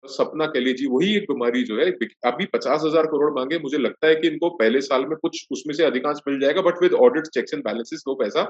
[0.03, 1.85] सपना कह लीजिए, वही एक बीमारी जो है
[2.25, 5.73] अभी पचास हज़ार करोड़ मांगे, मुझे लगता है कि इनको पहले साल में कुछ उसमें
[5.75, 8.43] से अधिकांश मिल जाएगा but with audit checks and balances वो पैसा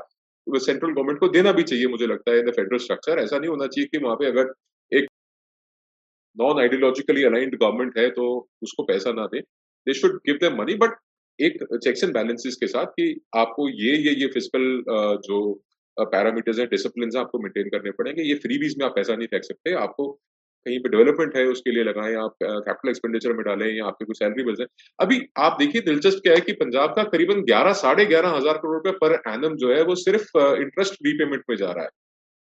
[0.47, 3.49] सेंट्रल गवर्नमेंट को देना भी चाहिए, मुझे लगता है इन द फेडरल स्ट्रक्चर ऐसा नहीं
[3.49, 4.53] होना चाहिए कि वहाँ पे अगर
[4.91, 5.07] एक
[6.37, 8.25] नॉन आइडियोलॉजिकली अलाइंड गवर्नमेंट है तो
[8.63, 10.97] उसको पैसा ना दे। They should give them money but
[11.39, 14.83] एक चेक्स एंड बैलेंसेस के साथ कि आपको ये ये ये फ़िज़िकल
[15.27, 15.39] जो
[15.97, 19.73] पैरामीटर्स हैं डिसिप्लिन आपको मेंटेन करने पड़ेंगे। ये फ्रीबीज में आप पैसा नहीं फेंक सकते।
[19.79, 20.07] आपको
[20.65, 24.15] कहीं पे डेवलपमेंट है उसके लिए लगाएँ आप कैपिटल एक्सपेंडिचर में डालें या आपके कोई
[24.15, 24.65] सैलरी बिल्स है।
[24.99, 28.75] अभी आप देखिए दिलचस्प क्या है कि पंजाब का करीबन ग्यारह साढ़े ग्यारह हज़ार करोड़
[28.75, 31.89] रुपए पर एनम जो है वो सिर्फ़ इंटरेस्ट रीपेमेंट में जा रहा है।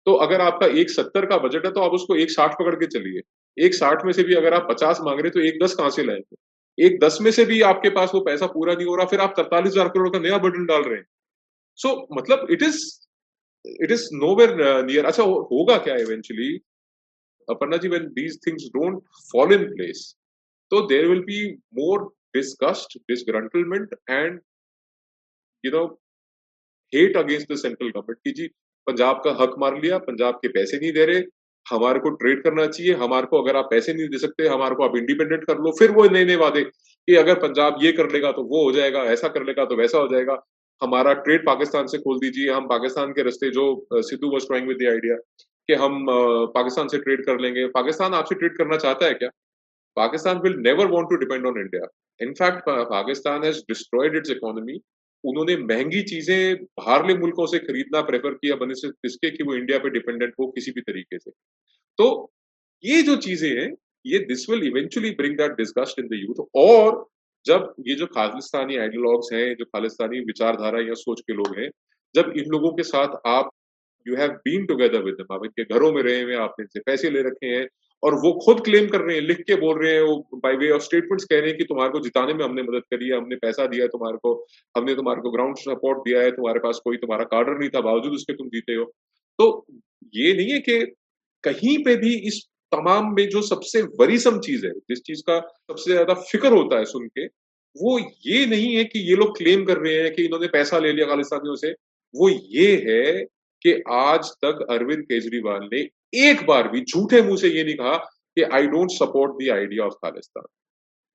[0.07, 2.87] तो अगर आपका एक सत्तर का बजट है तो आप उसको एक साठ पकड़ के
[2.89, 3.21] चलिए।
[3.57, 6.03] एक साठ में से भी अगर आप पचास मांग रहे तो एक दस कहाँ से
[6.03, 6.35] लाएँगे?
[6.77, 9.33] एक दस में से भी आपके पास वो पैसा पूरा नहीं हो रहा फिर आप
[9.37, 11.05] तरतालीस हज़ार करोड़ का नया बटन डाल रहे हैं।
[11.79, 12.79] सो so, मतलब it is
[13.65, 16.60] it is nowhere near अच्छा होगा क्या eventually
[17.47, 20.15] Aparna ji, when these things don't fall in place,
[20.71, 24.39] so there will be more disgust, disgruntlement, and
[25.63, 25.99] you know,
[26.93, 28.19] hate against the central government.
[28.23, 28.47] कि जी
[28.88, 31.23] पंजाब का हक मार लिया पंजाब के पैसे नहीं दे रहे
[31.65, 34.84] हमारे को ट्रेड करना चाहिए हमारे को अगर आप पैसे नहीं दे सकते हमारे को
[34.84, 38.32] आप इंडिपेंडेंट कर लो फिर वो नए नए वादे कि अगर पंजाब ये कर लेगा
[38.32, 40.36] तो वो हो जाएगा ऐसा कर लेगा तो वैसा हो जाएगा।
[40.81, 43.65] हमारा ट्रेड पाकिस्तान से खोल दीजिए। हम पाकिस्तान के रस्ते जो
[44.03, 45.15] Sidhu was trying with the idea
[45.69, 46.05] कि हम
[46.55, 49.29] पाकिस्तान से ट्रेड कर लेंगे। पाकिस्तान आपसे ट्रेड करना चाहता है क्या?
[49.97, 51.88] Pakistan will never want to depend on India
[52.19, 54.79] in fact Pakistan has destroyed its economy
[55.23, 59.77] उन्होंने महँगी चीज़ें बाहरले मुल्कों से खरीदना प्रेफर किया। बने से इसके कि वो इंडिया
[59.79, 61.31] पे डिपेंडेंट हो किसी भी तरीके से।
[61.99, 62.07] तो
[62.83, 63.71] ये जो चीज़ें हैं,
[64.05, 67.05] ये this will eventually bring that disgust in the youth और
[67.45, 71.69] जब ये जो खालिस्तानी आइडियोलॉग्स हैं जो खालिस्तानी विचारधारा या सोच के लोग हैं,
[72.15, 73.49] जब इन लोगों के साथ आप
[74.08, 77.21] you have been together with आप इनके घरों में रहे हुए आपने इनसे पैसे ले
[77.21, 77.67] रखे हैं,
[78.03, 80.69] और वो खुद क्लेम कर रहे हैं, लिख के बोल रहे हैं, वो बाय वे
[80.69, 83.36] ऑफ़ स्टेटमेंट्स कह रहे हैं कि तुम्हारे को जिताने में हमने मदद करी है, हमने
[83.36, 84.45] पैसा दिया है तुम्हारे को,
[84.77, 88.13] हमने तुम्हारे को ग्राउंड सपोर्ट दिया है, तुम्हारे पास कोई तुम्हारा कार्डर नहीं था, बावजूद
[88.13, 88.86] उसके तुम जीते हो।
[89.39, 89.65] तो
[90.15, 90.79] ये नहीं है कि
[91.43, 95.91] कहीं पे भी इस तमाम में जो सबसे वरीसम चीज़ है, जिस चीज़ का सबसे
[95.91, 97.25] ज़्यादा फ़िक्र होता है सुन के,
[97.75, 100.91] वो ये नहीं है कि ये लोग क्लेम कर रहे हैं कि इन्होंने पैसा ले
[100.93, 101.71] लिया खालिस्तानियों से।
[102.13, 103.23] वो ये है
[103.62, 105.81] कि आज तक अरविंद केजरीवाल ने
[106.23, 107.95] एक बार भी झूठे मुँह से ये नहीं कहा
[108.38, 110.45] कि I don't support the idea of Khalistan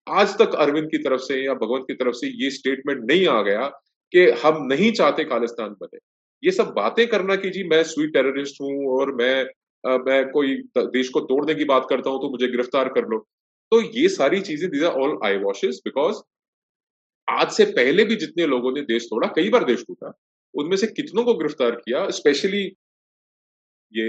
[0.06, 3.40] आज तक अरविंद की तरफ़ से या भगवंत की तरफ़ से ये स्टेटमेंट नहीं आ
[3.42, 3.66] गया
[4.12, 5.98] कि हम नहीं चाहते खालिस्तान बने।
[6.42, 9.44] ये सब बातें करना कि जी मैं स्वीट टेररिस्ट हूँ और मैं
[9.84, 13.18] मैं कोई देश को तोड़ने की बात करता हूँ तो मुझे गिरफ़्तार कर लो।
[13.72, 16.20] तो ये सारी चीज़ें these are all eyewashes because
[17.28, 20.12] आज से पहले भी जितने लोगों ने देश तोड़ा, कई बार देश टूटा,
[20.54, 22.62] उनमें से कितनों को गिरफ़्तार किया स्पेशली
[23.92, 24.06] ये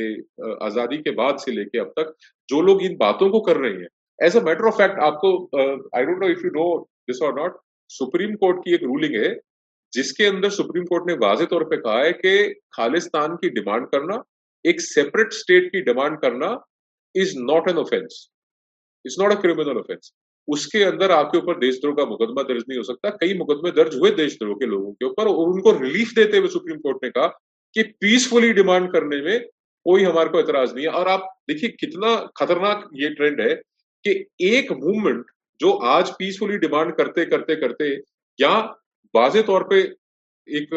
[0.64, 2.14] आज़ादी के बाद से लेके अब तक
[2.50, 3.88] जो लोग इन बातों को कर रहे हैं।
[4.20, 5.30] As a matter of fact आपको
[5.98, 6.66] I don't know if you know
[7.08, 9.36] this और नॉट सुप्रीम कोर्ट की एक रूलिंग है,
[9.94, 14.24] जिसके अंदर सुप्रीम कोर्ट ने वाजे तौर पे कहा है कि खालिस्तान की डिमांड करना
[14.66, 16.58] एक सेपरेट स्टेट की डिमांड करना
[17.16, 18.28] is not an offence
[19.06, 20.12] is not a criminal offence
[20.48, 24.10] उसके अंदर आपके ऊपर देशद्रोह का मुकदमा दर्ज नहीं हो सकता। कई मुकदमे दर्ज हुए
[24.14, 27.28] देशद्रोह के लोगों के ऊपर और उनको रिलीफ देते हुए सुप्रीम कोर्ट ने कहा
[27.76, 29.40] कि पीसफुली डिमांड करने में
[29.86, 33.54] कोई हमारे को एतराज़ नहीं है। और आप देखिए कितना खतरनाक ये ट्रेंड है
[34.06, 34.14] कि
[34.48, 35.26] एक मूवमेंट
[35.60, 37.94] जो आज पीसफुली डिमांड करते करते करते
[38.40, 38.52] या
[39.14, 39.80] वाजे तौर पे
[40.48, 40.70] एक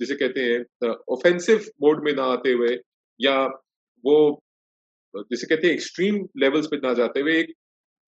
[0.00, 2.76] जिसे कहते हैं ऑफेंसिव मोड में ना आते हुए
[3.20, 3.36] या
[4.04, 4.42] वो,
[5.14, 7.52] जिसे कहते हैं एक्सट्रीम लेवल्स पे ना जाते हुए एक,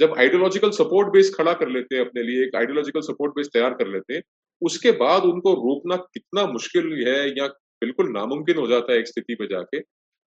[0.01, 3.75] जब आइडियोलॉजिकल सपोर्ट बेस खड़ा कर लेते हैं अपने लिए, एक आइडियोलॉजिकल सपोर्ट बेस तैयार
[3.75, 4.23] कर लेते हैं,
[4.63, 7.47] उसके बाद उनको रोकना कितना मुश्किल है या
[7.83, 9.81] बिल्कुल नामुमकिन हो जाता है एक स्थिति पे जाके।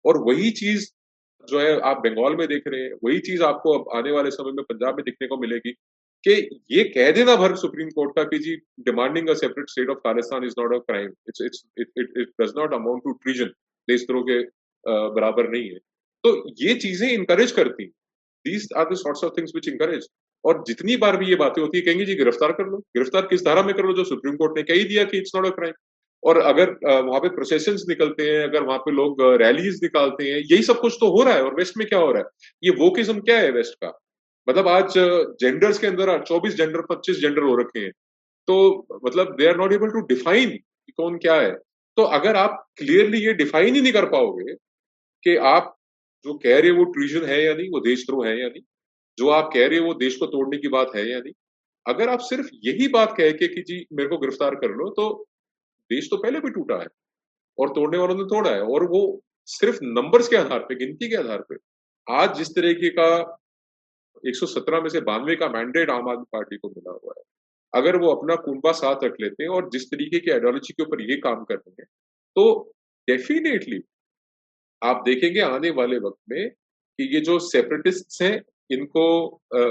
[0.06, 0.88] और वही चीज़
[1.44, 4.52] जो है आप बंगाल में देख रहे हैं, वही चीज़ आपको अब आने वाले समय
[4.52, 5.72] में पंजाब में दिखने को मिलेगी
[6.24, 6.34] कि
[6.72, 10.44] ये कह देना भर सुप्रीम कोर्ट का कि जी demanding a separate state of Khalistan
[10.46, 13.52] is not a crime it's it's it it does not amount to treason
[13.88, 14.42] देशद्रोह के
[14.86, 15.78] बराबर नहीं है।
[16.24, 17.86] तो ये चीज़ें इंकरेज करती
[18.46, 20.08] these are the sorts of things which encourage
[20.44, 23.46] और जितनी बार भी ये बातें होती है, कहेंगे, जी, गिरफ़्तार कर लो। गिरफ़्तार किस
[23.46, 25.50] धारा में कर लो जो सुप्रीम कोर्ट ने कह ही दिया कि इट्स नॉट अ
[25.52, 25.74] क्राइम
[26.24, 30.64] और अगर वहाँ पे प्रोसेशन निकलते हैं, अगर वहाँ पे लोग रैलीज निकालते हैं, यही
[30.64, 32.28] सब कुछ तो हो रहा है। और वेस्ट में क्या हो रहा है?
[32.64, 33.92] ये वोकिज्म क्या है वेस्ट का?
[34.48, 34.94] मतलब आज
[35.42, 37.92] जेंडर्स के अंदर चौबीस जेंडर पच्चीस जेंडर हो रखे हैं।
[38.48, 38.56] तो
[39.06, 40.58] मतलब they are not able to define
[40.98, 41.52] कौन क्या है।
[41.98, 44.54] तो अगर आप क्लियरली ये डिफाइन ही नहीं कर पाओगे
[45.26, 45.76] कि आप
[46.26, 48.62] जो कह रहे हो वो ट्रीजन है या नहीं, वो देशद्रोह है या नहीं,
[49.18, 51.34] जो आप कह रहे हो वो देश को तोड़ने की बात है या नहीं,
[51.86, 55.10] अगर आप सिर्फ़ यही बात कह के कि जी मेरे को गिरफ़्तार कर लो तो
[55.92, 56.88] देश तो पहले भी टूटा है
[57.58, 59.02] और तोड़ने वालों ने तोड़ा है और वो
[59.48, 61.56] सिर्फ़ नंबर्स के आधार पे, गिनती के आधार पे,
[62.08, 63.08] आज जिस तरीके का
[64.24, 67.24] 117 में से बानवे का मैंडेट आम आदमी पार्टी को मिला हुआ है,
[67.74, 71.02] अगर वो अपना कुंबा साथ रख लेते हैं और जिस तरीके की आइडियोलॉजी के ऊपर
[71.04, 71.88] ये काम कर रहे हैं
[72.36, 72.46] तो
[73.08, 73.80] डेफिनेटली
[74.82, 79.06] आप देखेंगे आने वाले वक्त में कि ये जो सेपरेटिस्ट हैं, इनको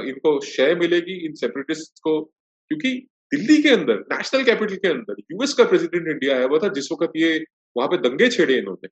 [0.09, 2.91] इनको शय मिलेगी इन सेपरेटिस्ट को, क्योंकि
[3.33, 6.93] दिल्ली के अंदर नेशनल कैपिटल के अंदर यूएस का प्रेसिडेंट इंडिया आया हुआ था, जिस
[6.93, 7.45] वक्त ये
[7.77, 8.89] वहाँ पे दंगे छेड़े इन्होंने।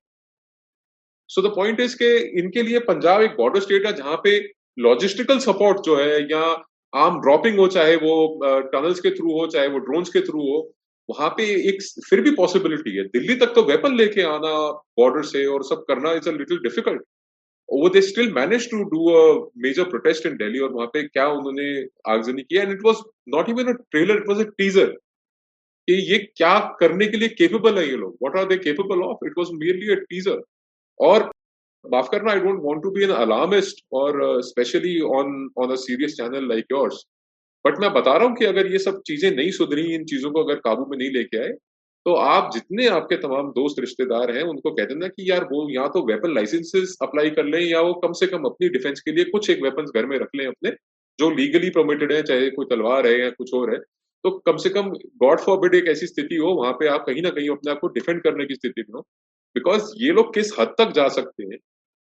[1.29, 4.37] सो द पॉइंट इज़ के इनके लिए पंजाब एक बॉर्डर स्टेट है, जहाँ पे
[4.77, 6.41] लॉजिस्टिकल सपोर्ट जो है, या
[6.93, 8.15] आम ड्रॉपिंग हो, चाहे वो
[8.73, 10.61] टनल्स के थ्रू हो, चाहे वो ड्रोन्स के थ्रू हो
[11.09, 14.53] वहाँ पे एक फिर भी पॉसिबिलिटी है। दिल्ली तक तो वेपन लेके आना
[14.99, 17.01] बॉर्डर से और सब करना इज़ अ लिटिल डिफ़िकल्ट
[17.69, 21.27] वो they still manage to do a major protest in Delhi और वहाँ पे क्या
[21.31, 21.65] उन्होंने
[22.13, 23.01] आगजनी किया and it was
[23.35, 24.85] not even a trailer it was a teaser
[25.87, 28.17] कि ये क्या करने के लिए केपेबल है ये लोग?
[28.23, 30.41] What are they capable of it was merely a teaser
[30.99, 31.29] और
[31.85, 36.15] माफ़ करना I don't want to be an alarmist और especially on on a serious
[36.17, 37.03] channel like yours
[37.65, 40.43] but मैं बता रहा हूँ कि अगर ये सब चीज़ें नहीं सुधरी, इन चीज़ों को
[40.43, 41.51] अगर काबू में नहीं लेके आए
[42.05, 45.87] तो आप जितने आपके तमाम दोस्त रिश्तेदार हैं, उनको कह देना कि यार वो या
[45.89, 49.25] तो वेपन लाइसेंसेस अप्लाई कर लें, या वो कम से कम अपनी डिफेंस के लिए
[49.27, 50.71] कुछ एक वेपन्स घर में रख लें अपने,
[51.19, 53.79] जो लीगली परमिटेड है, चाहे कोई तलवार है या कुछ और है।
[54.23, 54.89] तो कम से कम
[55.21, 57.87] गॉड फॉरबिड एक ऐसी स्थिति हो, वहाँ पे आप कहीं ना कहीं अपने आप को
[57.95, 59.01] डिफेंड करने की स्थिति में हो।
[59.55, 61.57] बिकॉज़ ये लोग किस हद तक जा सकते हैं,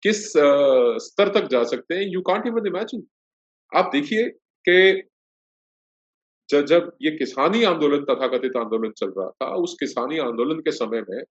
[0.02, 0.24] किस
[1.04, 3.06] स्तर तक जा सकते हैं यू कांट इवन इमेजिन
[3.72, 4.28] आप देखिए
[4.64, 5.02] कि
[6.50, 11.04] जब जब ये किसानी आंदोलन, तथाकथित आंदोलन चल रहा था, उस किसानी आंदोलन के समय
[11.10, 11.22] में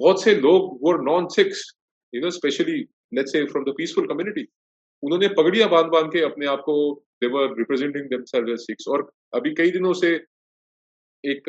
[0.00, 1.62] बहुत से लोग वो non Sikhs
[2.14, 2.78] you know especially
[3.14, 4.46] let's say from the peaceful community
[5.02, 6.74] उन्होंने पगड़ियाँ बाँध बाँध के अपने आप को
[7.22, 8.24] देवर रिप्रेजेंटिंग
[8.58, 10.14] सिक्स और अभी कई दिनों से
[11.24, 11.48] एक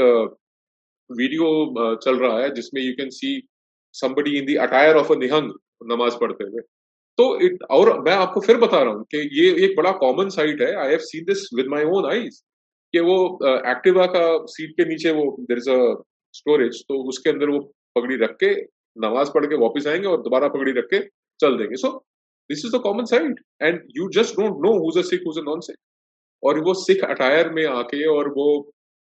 [1.10, 3.42] वीडियो चल रहा है, जिसमें you can see
[3.96, 5.52] somebody in the attire of a Nihang
[5.84, 6.62] नमाज़ पढ़ते हुए।
[7.18, 10.62] तो इट और मैं आपको फिर बता रहा हूँ कि ये एक बड़ा कॉमन साइट
[10.62, 12.42] है। I have seen this with my own eyes
[12.94, 13.18] कि वो
[13.72, 15.80] एक्टिवा का सीट के नीचे वो देर इज़ अ
[16.34, 17.60] स्टोरेज तो उसके अंदर वो
[17.96, 18.54] पगड़ी रख के,
[18.98, 21.00] नमाज़ पढ़ के वापस आएँगे और दोबारा पगड़ी रख के
[21.40, 21.90] चल देंगे। So
[22.50, 25.76] this is the common side and you just don't know a Sikh a non Sikh
[26.44, 28.50] और वो सिख अटायर में आके और वो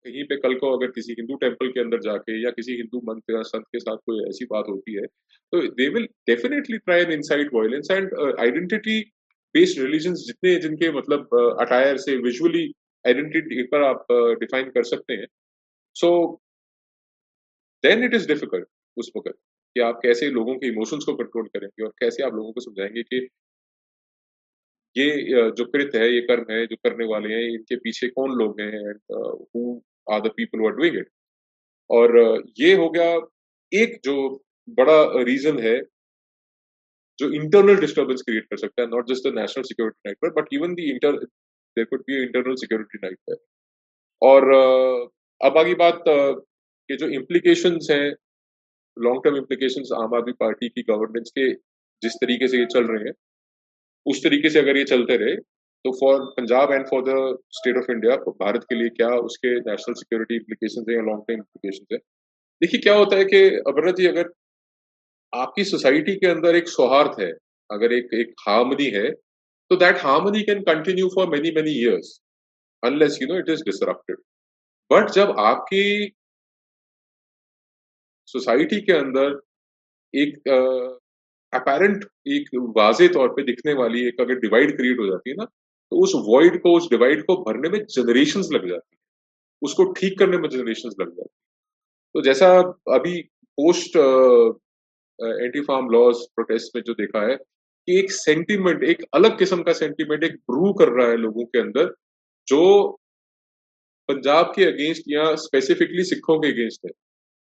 [0.06, 3.36] कहीं पे कल को अगर किसी हिंदू टेंपल के अंदर जाके या किसी हिंदू मंत्र
[3.36, 5.06] या संत के साथ कोई ऐसी बात होती है
[5.54, 9.00] तो they will definitely try and incite violence and identity
[9.56, 12.66] based religion जितने जिनके मतलब अटायर से विजुअली
[13.06, 14.06] आइडेंटिटी पर आप
[14.40, 15.28] डिफाइन कर सकते हैं।
[15.96, 16.10] So
[17.84, 19.32] then it is difficult उस वक्त
[19.76, 23.04] कि आप कैसे लोगों के इमोशंस को कंट्रोल करेंगे और कैसे आप लोगों को समझाएँगे
[23.04, 23.28] कि
[24.96, 25.10] ये
[25.58, 28.68] जो कृत है, ये कर्म है, जो करने वाले हैं, इनके पीछे कौन लोग हैं
[28.70, 29.00] and
[29.56, 29.82] who
[30.14, 31.10] are the people are doing it
[31.90, 32.18] और
[32.60, 33.14] ये हो गया
[33.72, 34.16] एक जो
[34.70, 35.80] बड़ा रीजन है,
[37.20, 40.76] जो इंटरनल डिस्टर्बेंस क्रिएट कर सकता है not just the national security night but even
[40.76, 41.26] the inter
[41.78, 43.38] there could be internal security night
[44.22, 44.52] और
[45.42, 48.06] अब आगे बात के जो इम्प्लीकेशन हैं
[48.98, 51.52] लॉन्ग टर्म इम्प्लीकेशन आम आदमी पार्टी की गवर्नेंस के
[52.02, 53.14] जिस तरीके से ये चल रहे हैं,
[54.06, 55.36] उस तरीके से अगर ये चलते रहे
[55.86, 59.94] तो for Punjab and for the state of India Bharat के लिए क्या उसके नेशनल
[59.94, 62.00] सिक्योरिटी इम्प्लीकेशन है या लॉन्ग टर्म इम्प्लीकेशन है?
[62.62, 64.30] देखिए, क्या होता है कि अमरनाथ जी, अगर
[65.34, 67.32] आपकी सोसाइटी के अंदर एक सौहार्द है,
[67.70, 69.10] अगर एक एक हार्मनी है
[69.72, 72.20] तो that harmony can continue for many many years
[72.84, 74.18] unless you know it is disrupted
[74.92, 75.84] but जब आपकी
[78.28, 79.40] सोसाइटी के अंदर
[80.14, 80.50] एक
[81.54, 85.46] अपेरेंट एक वाजे तौर पे दिखने वाली एक अगर डिवाइड क्रिएट हो जाती है ना
[85.46, 89.00] तो उस वॉइड को, उस डिवाइड को भरने में जनरेशन लग जाती है।
[89.62, 91.28] उसको ठीक करने में जनरेशन लग जाती है।
[92.16, 92.50] तो जैसा
[92.96, 93.22] अभी
[93.58, 93.98] post
[95.20, 97.36] anti farm laws protest में जो देखा है
[97.90, 101.60] कि एक सेंटीमेंट एक अलग किस्म का सेंटीमेंट एक ब्रू कर रहा है लोगों के
[101.60, 101.94] अंदर,
[102.48, 102.88] जो
[104.10, 106.92] पंजाब के अगेंस्ट या स्पेसिफिकली सिखों के अगेंस्ट है।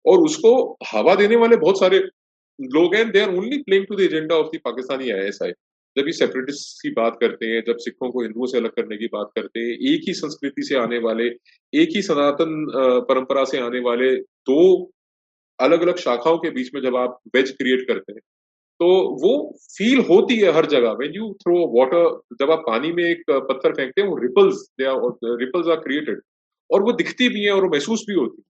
[0.05, 0.51] और उसको
[0.93, 1.99] हवा देने वाले बहुत सारे
[2.59, 5.51] लोग हैं they are only playing to the agenda of the Pakistani ISI
[5.95, 9.07] जब ये सेपरेटिस्ट की बात करते हैं, जब सिखों को हिंदुओं से अलग करने की
[9.13, 11.27] बात करते हैं, एक ही संस्कृति से आने वाले,
[11.73, 12.65] एक ही सनातन
[13.09, 14.15] परंपरा से आने वाले
[14.49, 14.59] दो
[15.59, 18.21] अलग अलग शाखाओं के बीच में जब आप वेज क्रिएट करते हैं
[18.79, 18.87] तो
[19.21, 19.31] वो
[19.77, 22.03] फील होती है हर जगह। वेन यू थ्रो वाटर
[22.41, 26.21] जब आप पानी में एक पत्थर फेंकते हैं, वो रिपल्स रिपल्स आर क्रिएटेड
[26.69, 28.45] और वो दिखती भी है और महसूस भी होती है।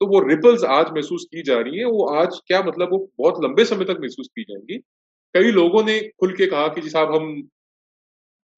[0.00, 3.44] तो वो रिपल्स आज महसूस की जा रही है, वो आज क्या मतलब वो बहुत
[3.44, 4.78] लंबे समय तक महसूस की जाएँगी।
[5.34, 7.34] कई लोगों ने खुल के कहा कि जी साहब, हम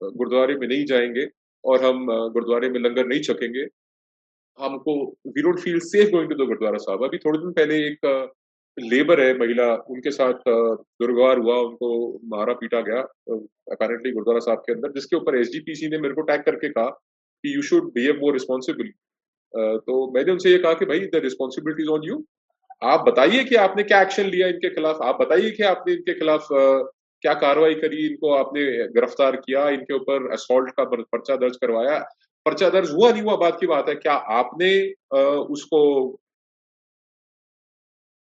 [0.03, 1.27] गुरुद्वारे में नहीं जाएँगे
[1.65, 3.67] और हम गुरुद्वारे में लंगर नहीं छकेंगे।
[4.59, 4.95] हमको
[5.29, 7.05] we don't feel safe going to the gurudwara Sahib.
[7.05, 8.33] अभी थोड़े दिन पहले एक
[8.79, 13.01] लेबर है महिला, उनके साथ दुर्गवार हुआ, उनको मारा पीटा गया
[13.73, 15.51] अपेरेंटली गुरुद्वारा साहब के अंदर, जिसके ऊपर एस
[15.85, 18.89] ने मेरे को टैग करके कहा कि you should behave more responsible
[19.81, 22.25] तो मैंने उनसे ये कहा कि भाई द रिस्पॉन्सिबिलिटीज ऑन यू
[22.85, 26.49] आप बताइए कि आपने क्या एक्शन लिया इनके खिलाफ, आप बताइए कि आपने इनके खिलाफ
[26.51, 28.63] क्या कार्रवाई करी, इनको आपने
[28.95, 31.99] गिरफ़्तार किया, इनके ऊपर असॉल्ट का पर्चा दर्ज करवाया।
[32.47, 34.73] पर्चा दर्ज हुआ नहीं हुआ बात की बात है, क्या आपने
[35.53, 35.81] उसको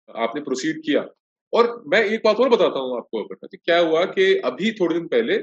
[0.09, 1.05] आपने प्रोसीड किया।
[1.53, 5.37] और मैं एक बात और बताता हूँ आपको क्या हुआ कि अभी थोड़े दिन पहले,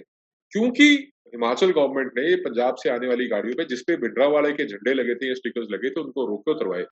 [0.53, 0.89] क्योंकि
[1.29, 5.15] हिमाचल गवर्नमेंट ने पंजाब से आने वाली गाड़ियों पे जिसपे बिड्रा वाले के झंडे लगे
[5.15, 6.85] थे या स्टिकर्स लगे थे, उनको रोके उतरवाए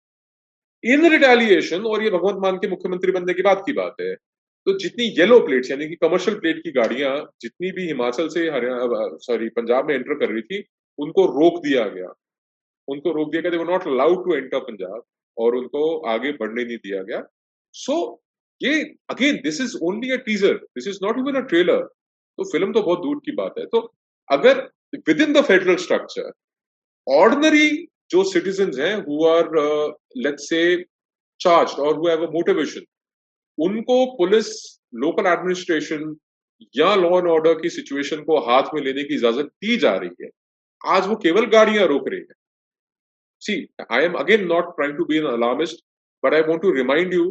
[0.84, 4.14] इन रिटेलिएशन और ये भगवंत मान के मुख्यमंत्री बनने की बात की बात है
[4.66, 9.08] तो जितनी येलो प्लेट यानी कि कमर्शियल प्लेट की गाड़ियाँ, जितनी भी हिमाचल से हरियाणा
[9.22, 10.64] सॉरी पंजाब में एंटर कर रही थी,
[10.98, 12.12] उनको रोक दिया गया।
[12.88, 15.02] उनको रोक दिया गया not allowed to enter Punjab,
[15.36, 17.22] और उनको आगे बढ़ने नहीं दिया गया।
[17.74, 17.96] सो
[18.60, 21.82] ये again this is only a teaser this is not even a trailer
[22.38, 23.80] तो फ़िल्म तो बहुत दूर की बात है। तो
[24.28, 24.60] अगर
[25.20, 26.30] within the federal structure
[27.06, 27.68] ordinary
[28.10, 29.50] जो सिटीजन हैं who are
[30.18, 30.60] let's say
[31.40, 32.84] charge और हु हैव अ मोटिवेशन
[33.58, 34.48] उनको पुलिस
[34.96, 36.16] लोकल एडमिनिस्ट्रेशन
[36.74, 40.24] या लॉ एंड ऑर्डर की सिचुएशन को हाथ में लेने की इजाज़त दी जा रही
[40.24, 40.28] है।
[40.82, 42.34] आज वो केवल गाड़ियाँ रोक रही है।
[43.42, 43.54] See
[43.92, 45.84] I am again not trying to be an alarmist
[46.22, 47.26] but I want to remind you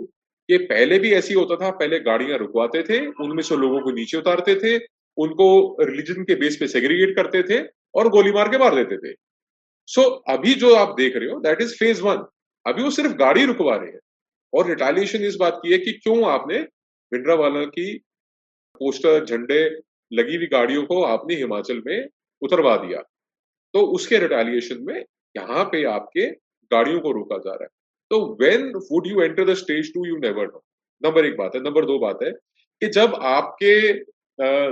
[0.50, 4.18] कि पहले भी ऐसी होता था पहले गाड़ियाँ रुकवाते थे उनमें से लोगों को नीचे
[4.18, 4.78] उतारते थे
[5.18, 5.48] उनको
[5.82, 7.62] रिलीजन के बेस पे सेग्रीगेट करते थे
[7.96, 9.14] और गोली मार के मार देते थे।
[9.88, 12.26] सो so, अभी जो आप देख रहे हो दैट इज़ फ़ेज़ वन
[12.66, 14.00] अभी वो सिर्फ़ गाड़ी रुकवा रहे हैं।
[14.54, 16.60] और रिटालिएशन इस बात की है कि क्यों आपने
[17.12, 17.94] भिंडरा वाला की
[18.82, 19.64] पोस्टर झंडे
[20.12, 22.08] लगी हुई गाड़ियों को आपने हिमाचल में
[22.42, 23.02] उतरवा दिया।
[23.74, 24.96] तो उसके रिटालिएशन में
[25.36, 26.28] यहाँ पे आपके
[26.72, 27.70] गाड़ियों को रोका जा रहा है।
[28.12, 30.64] तो when would you enter the stage to you never know
[31.04, 32.32] number एक बात है नंबर दो बात है
[32.82, 33.74] कि जब आपके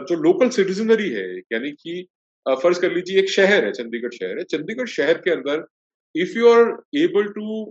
[0.09, 2.01] जो लोकल सिटीजनरी है, यानी कि
[2.45, 5.65] फ़र्ज़ कर लीजिए एक शहर है, चंडीगढ़ शहर है, चंडीगढ़ शहर के अंदर
[6.15, 7.61] if you are able to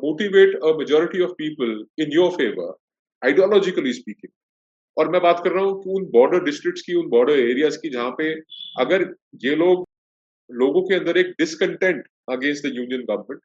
[0.00, 2.72] motivate a majority of people in your favour
[3.22, 4.32] ideologically speaking
[4.96, 7.90] और मैं बात कर रहा हूँ कि उन बॉर्डर डिस्ट्रिक्ट्स की, उन बॉर्डर एरियाज़ की,
[7.90, 8.32] जहाँ पे
[8.80, 9.04] अगर
[9.44, 9.86] ये लोग,
[10.50, 13.40] लोगों के अंदर एक discontent against the union government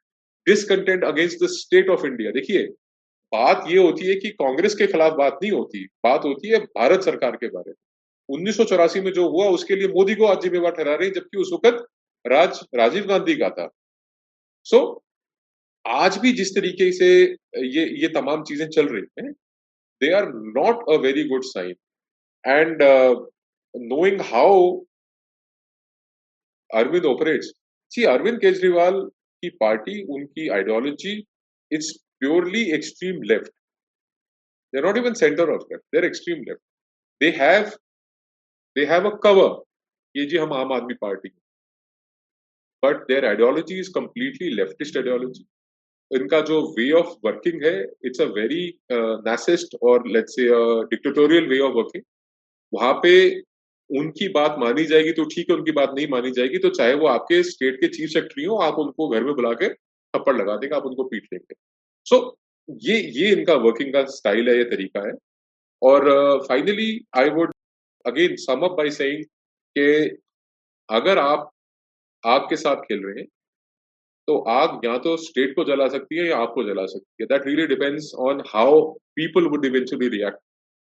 [0.46, 2.66] discontent against the state of India देखिए
[3.32, 7.02] बात ये होती है कि कांग्रेस के खिलाफ बात नहीं होती। बात होती है भारत
[7.02, 7.76] सरकार के बारे में।
[8.28, 8.60] उन्नीस
[8.96, 11.84] में जो हुआ उसके लिए मोदी को आज जिम्मेवार ठहरा रहे हैं जबकि उस वक्त
[12.24, 13.68] राज राजीव गांधी का था।
[14.66, 15.02] सो so,
[15.84, 17.08] आज भी जिस तरीके से
[17.66, 19.32] ये ये तमाम चीज़ें चल रही हैं
[20.00, 21.74] they are not a very good sign
[22.44, 22.82] and
[23.74, 24.56] knowing how
[26.70, 27.52] Arvind operates
[27.92, 29.00] see Arvind Kejriwal
[29.46, 31.14] की पार्टी, उनकी ideology
[31.70, 33.50] it's purely extreme left
[34.72, 36.62] they not even centre of left there extreme left
[37.20, 37.70] they have
[38.76, 39.62] they have a cover
[40.14, 41.28] ये जी, हम Aam Aadmi Party
[42.82, 45.46] but their ideology is completely leftist ideology
[46.10, 47.74] इनका जो way of working है
[48.04, 48.62] it's a very
[49.28, 50.48] नेसिस्ट और let's से
[50.90, 52.02] dictatorial way of working
[52.72, 53.14] वहाँ पे
[53.90, 57.06] उनकी बात मानी जाएगी तो ठीक है उनकी बात नहीं मानी जाएगी तो चाहे वो
[57.08, 60.76] आपके स्टेट के चीफ सेक्रेटरी हो आप उनको घर में बुला के थप्पड़ लगा देंगे
[60.76, 61.54] आप उनको पीट लेंगे
[62.06, 62.36] सो so,
[62.68, 65.12] ये ये इनका वर्किंग का स्टाइल है ये तरीका है।
[65.82, 66.08] और
[66.48, 67.52] finally I would
[68.04, 69.24] again sum up by saying
[69.76, 70.18] कि
[70.88, 71.50] अगर आप
[72.24, 73.26] आग के साथ खेल रहे हैं
[74.28, 77.46] तो आग या तो स्टेट को जला सकती है या आपको जला सकती है। That
[77.46, 78.80] really depends on how
[79.16, 80.38] people would eventually react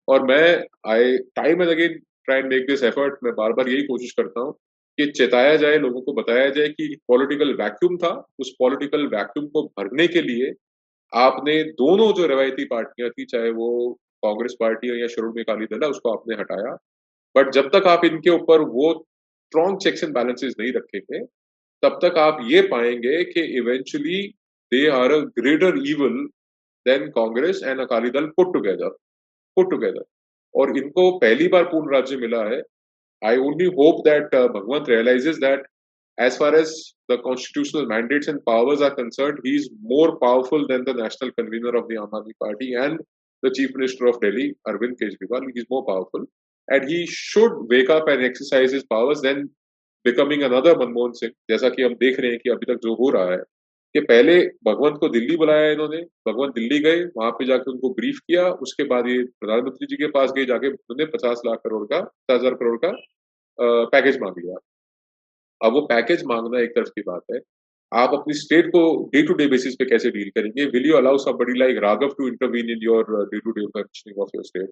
[0.08, 0.44] और मैं
[0.92, 4.52] I time and again try make this effort मैं बार बार यही कोशिश करता हूँ
[4.98, 8.10] कि चेताया जाए, लोगों को बताया जाए कि पॉलिटिकल वैक्यूम था।
[8.40, 10.52] उस पॉलिटिकल वैक्यूम को भरने के लिए
[11.12, 13.68] आपने दोनों जो रवायती पार्टियाँ थी, चाहे वो
[14.22, 16.76] कांग्रेस पार्टी हो या श्रोमणी अकाली दल है, उसको आपने हटाया।
[17.34, 21.24] बट जब तक आप इनके ऊपर वो स्ट्रॉन्ग चेक्स एंड बैलेंसेस नहीं रखेंगे,
[21.82, 24.22] तब तक आप ये पाएँगे कि eventually
[24.72, 26.24] they are a greater evil
[26.86, 28.88] than Congress and Akali Dal put together
[29.56, 30.04] put together
[30.54, 32.60] और इनको पहली बार पूर्ण राज्य मिला है।
[33.22, 35.66] I only hope that Bhagwant realizes that
[36.18, 36.74] as far as
[37.10, 41.76] the constitutional mandate and powers are concerned he is more powerful than the national convener
[41.76, 43.00] of the Aam Aadmi Party and
[43.42, 46.26] the chief minister of Delhi Arvind Kejriwal is more powerful
[46.68, 49.44] and he should wake up and exercise his powers then
[50.04, 53.10] becoming another Manmohan Singh जैसा कि हम देख रहे हैं कि अभी तक जो हो
[53.16, 53.42] रहा है
[53.94, 58.18] कि पहले भगवंत को दिल्ली बुलाया इन्होंने, भगवंत दिल्ली गए, वहाँ पे जाके उनको ब्रीफ
[58.18, 62.00] किया, उसके बाद ये प्रधानमंत्री जी के पास गए, जाके उन्होंने पचास लाख करोड़ का,
[62.00, 62.92] पचास हज़ार करोड़ का
[63.88, 64.56] पैकेज मांग लिया।
[65.60, 67.40] अब वो पैकेज मांगना एक तरफ़ की बात है।
[67.92, 68.80] आप अपनी स्टेट को
[69.12, 70.64] डे टू डे बेसिस पे कैसे डील करेंगे?
[70.66, 74.30] Will you allow somebody like Raghav to intervene in your day to day functioning of
[74.34, 74.70] your state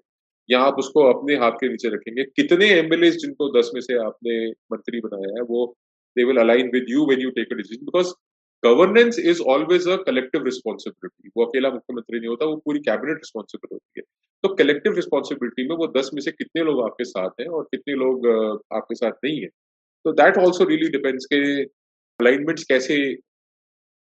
[0.49, 2.25] या आप उसको अपने हाथ के नीचे रखेंगे?
[2.37, 4.41] कितने एमएलए जिनको दस में से आपने
[4.73, 5.67] मंत्री बनाया है, वो
[6.17, 8.13] they will align with you when you take a decision because
[8.63, 13.75] governance is always a collective responsibility वो अकेला मुख्यमंत्री नहीं होता, वो पूरी कैबिनेट रिस्पॉन्सिबिलिटी
[13.75, 14.05] होती है।
[14.45, 17.95] तो कलेक्टिव रिस्पॉन्सिबिलिटी में वो दस में से कितने लोग आपके साथ हैं और कितने
[17.95, 18.27] लोग
[18.73, 19.49] आपके साथ नहीं है?
[20.05, 22.99] तो दैट ऑल्सो रियली डिपेंड्स के अलाइनमेंट्स कैसे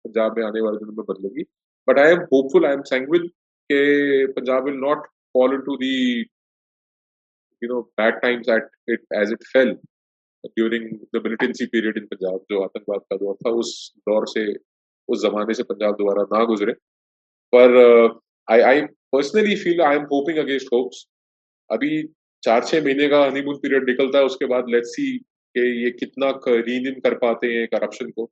[0.05, 1.43] पंजाब में आने वाले दिनों में बदलेगी।
[1.89, 3.29] But I am hopeful I am sanguine
[3.71, 6.25] के Punjab will not fall to the
[7.63, 9.71] you know, bad times at it, as it fell.
[10.49, 14.45] During the militancy period in Punjab जो आतंकवाद का दौर था, उस दौर से,
[15.09, 16.73] उस जमाने से पंजाब दोबारा ना गुजरे।
[17.53, 17.77] पर
[18.49, 18.81] I I
[19.13, 21.07] personally feel I am hoping against hopes
[21.71, 22.03] अभी
[22.43, 26.31] चार छह महीने का हनीमून पीरियड निकलता है, उसके बाद लेट्स सी कि ये कितना
[26.49, 28.25] रीन कर पाते हैं करप्शन को।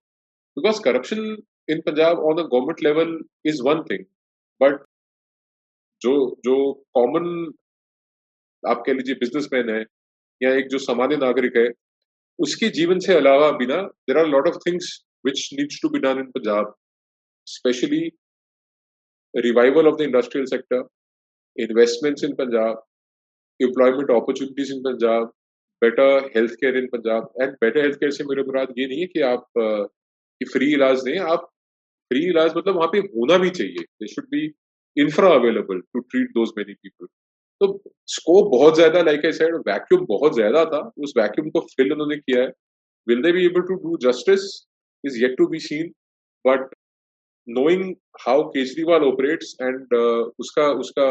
[0.57, 1.37] Because corruption
[1.69, 4.05] in Punjab on a government level is one thing
[4.61, 4.85] but
[6.03, 6.13] जो
[6.45, 6.57] जो
[6.95, 7.27] कॉमन
[8.63, 9.81] आप कह लीजिए बिजनेसमैन है,
[10.41, 11.67] या एक जो सामान्य नागरिक है
[12.39, 14.91] उसके जीवन से अलावा बिना there are lot of things
[15.27, 16.75] which needs to be done in Punjab
[17.47, 18.01] especially
[19.35, 20.85] revival of the industrial sector
[21.57, 22.83] investments in Punjab
[23.61, 25.33] employment opportunities in Punjab
[25.83, 29.07] better health care in Punjab and better health care से मेरे मुराद ये नहीं है
[29.07, 31.51] कि आप कि free इलाज दें, आप
[32.11, 34.45] फ्री इलाज मतलब वहाँ पे होना भी चाहिए। They should be
[34.97, 37.07] infra available to treat those many people
[37.67, 41.93] तो स्कोप बहुत ज़्यादा लाइक आई सेड वैक्यूम बहुत ज़्यादा था। उस वैक्यूम को फिल
[41.93, 42.49] उन्होंने किया है।
[43.07, 44.47] Will they be able to do justice
[45.05, 45.93] is yet to be seen
[46.45, 46.75] but
[47.49, 49.95] knowing how Kejriwal operates and
[50.39, 51.07] उसका उसका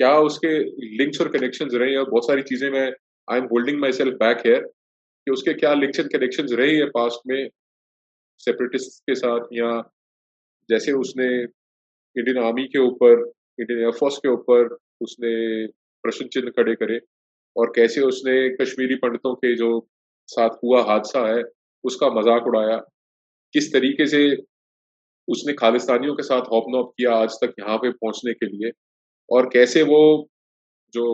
[0.00, 0.58] क्या उसके
[0.98, 2.86] लिंक्स और कनेक्शंस रहे और बहुत सारी चीज़ें मैं
[3.28, 7.26] I am holding myself back here कि उसके क्या लिंक्स एंड कनेक्शंस रहे हैं पास्ट
[7.26, 7.48] में
[8.40, 9.70] सेपरेटिस्ट के साथ या
[10.68, 13.24] जैसे उसने इंडियन आर्मी के ऊपर
[13.58, 15.66] इंडियन एयरफोर्स के ऊपर उसने
[16.04, 17.00] प्रश्न चिन्ह खड़े करे
[17.56, 19.70] और कैसे उसने कश्मीरी पंडितों के जो
[20.28, 21.42] साथ हुआ हादसा है,
[21.84, 22.76] उसका मज़ाक उड़ाया।
[23.54, 24.20] किस तरीके से
[25.28, 28.70] उसने खालिस्तानियों के साथ हॉपनॉप किया आज तक यहाँ पे पहुँचने के लिए?
[29.30, 30.28] और कैसे वो
[30.94, 31.04] जो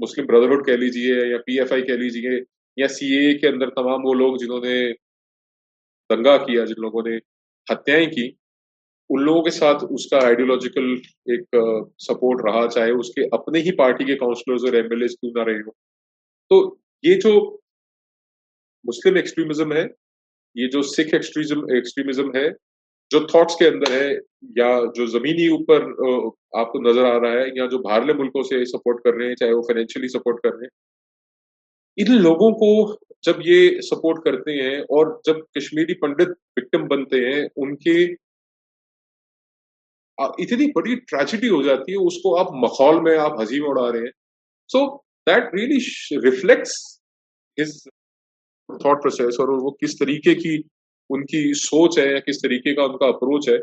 [0.00, 2.42] मुस्लिम ब्रदरहुड कह लीजिए या पीएफआई कह लीजिए
[2.78, 4.76] या सीए के अंदर तमाम वो लोग जिन्होंने
[6.10, 7.16] दंगा किया, जिन लोगों ने
[7.66, 8.28] हत्याएँ की
[9.10, 10.92] उन लोगों के साथ उसका आइडियोलॉजिकल
[11.34, 11.46] एक
[12.00, 15.74] सपोर्ट रहा, चाहे उसके अपने ही पार्टी के काउंसलर्स और एमएलए क्यों ना रहे हो।
[16.50, 17.32] तो ये जो
[18.84, 19.84] मुस्लिम एक्सट्रीमिज्म है,
[20.56, 22.50] ये जो सिख एक्सट्रीमिज्म एक्सट्रीमिज्म है,
[23.10, 24.10] जो थॉट्स के अंदर है,
[24.58, 25.82] या जो जमीनी ऊपर
[26.60, 29.52] आपको नज़र आ रहा है, या जो बाहरले मुल्कों से सपोर्ट कर रहे हैं, चाहे
[29.52, 30.70] वो फाइनेंशियली सपोर्ट कर रहे हैं,
[31.98, 32.70] इन लोगों को
[33.24, 36.28] जब ये सपोर्ट करते हैं और जब कश्मीरी पंडित
[36.58, 37.96] विक्टिम बनते हैं, उनके
[40.18, 44.02] इतनी बड़ी ट्रेजिडी हो जाती है, उसको आप मखौल में आप हँसी में उड़ा रहे
[44.02, 44.12] हैं।
[44.70, 44.86] So
[45.26, 45.78] that really
[46.24, 46.74] reflects
[47.58, 47.80] his
[48.68, 50.56] thought process और वो किस तरीके की
[51.10, 53.56] उनकी सोच है या किस तरीके का उनका अप्रोच है,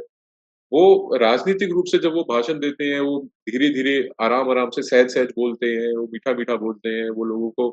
[0.72, 4.82] वो राजनीतिक रूप से जब वो भाषण देते हैं, वो धीरे धीरे आराम आराम से
[4.82, 7.70] सहज सहज बोलते हैं, वो मीठा मीठा बोलते हैं, वो लोगों को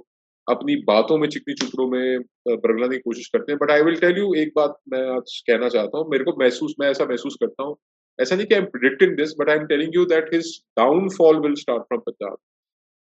[0.47, 4.19] अपनी बातों में चिकनी चुपड़ों में बरगलाने की कोशिश करते हैं। But I will tell
[4.19, 7.63] you एक बात मैं आज कहना चाहता हूँ, मेरे को महसूस, मैं ऐसा महसूस करता
[7.65, 7.77] हूँ
[8.19, 11.41] ऐसा नहीं कि I am predicting this but I am telling you that his downfall
[11.41, 12.37] will start from Punjab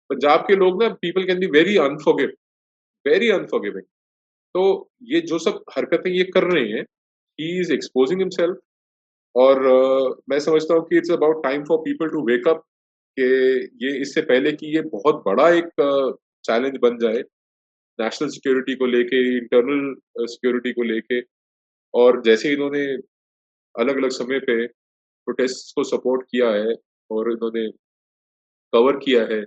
[0.09, 2.34] Punjab के लोग ना people can be very unforgive
[3.05, 3.86] very unforgiving
[4.55, 4.64] तो
[5.12, 6.84] ये जो सब हरकतें ये कर रहे हैं
[7.39, 8.59] ही इज़ एक्सपोजिंग हिमसेल्फ
[9.36, 12.64] और uh, मैं समझता हूँ कि it's about time for people to wake up
[13.18, 13.24] कि
[13.84, 15.70] ये इससे पहले कि ये बहुत बड़ा एक
[16.45, 17.22] चैलेंज uh, बन जाए
[17.99, 21.22] नेशनल सिक्योरिटी को लेके इंटरनल सिक्योरिटी को लेके.
[21.93, 22.86] और जैसे इन्होंने
[23.76, 24.55] अलग अलग समय पे
[25.28, 26.74] प्रोटेस्ट को सपोर्ट किया है
[27.09, 27.67] और इन्होंने
[28.74, 29.43] कवर किया है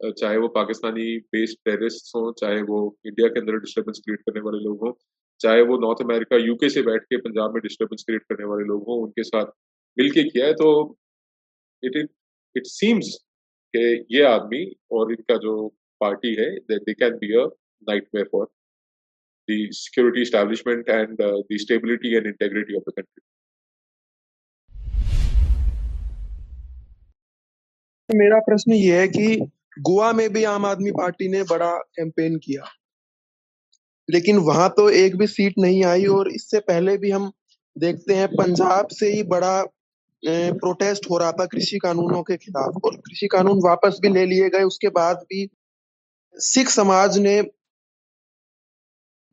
[0.00, 4.62] चाहे वो पाकिस्तानी बेस्ड टेररिस्ट हों चाहे वो इंडिया के अंदर डिस्टर्बेंस क्रिएट करने वाले
[4.64, 4.92] लोग हों
[5.40, 8.84] चाहे वो नॉर्थ अमेरिका यूके से बैठ के पंजाब में डिस्टर्बेंस क्रिएट करने वाले लोग
[8.88, 9.52] हों उनके साथ
[9.96, 10.68] मिलके किया है तो
[11.82, 12.10] इट इट
[12.56, 13.14] इट सीम्स
[13.74, 15.56] कि ये आदमी और इनका जो
[16.00, 17.46] पार्टी है they can be a
[18.30, 18.48] for
[19.48, 23.22] the security establishment and uh, the stability and integrity of the country.
[28.08, 29.36] मेरा प्रश्न ये है कि
[29.78, 32.64] गोवा में भी आम आदमी पार्टी ने बड़ा कैंपेन किया।
[34.08, 37.30] लेकिन वहाँ तो एक भी सीट नहीं आई और इससे पहले भी हम
[37.76, 39.62] देखते हैं, पंजाब से ही बड़ा
[40.22, 44.48] प्रोटेस्ट हो रहा था कृषि कानूनों के खिलाफ और कृषि कानून वापस भी ले लिए
[44.50, 45.48] गए। उसके बाद भी
[46.34, 47.40] सिख समाज ने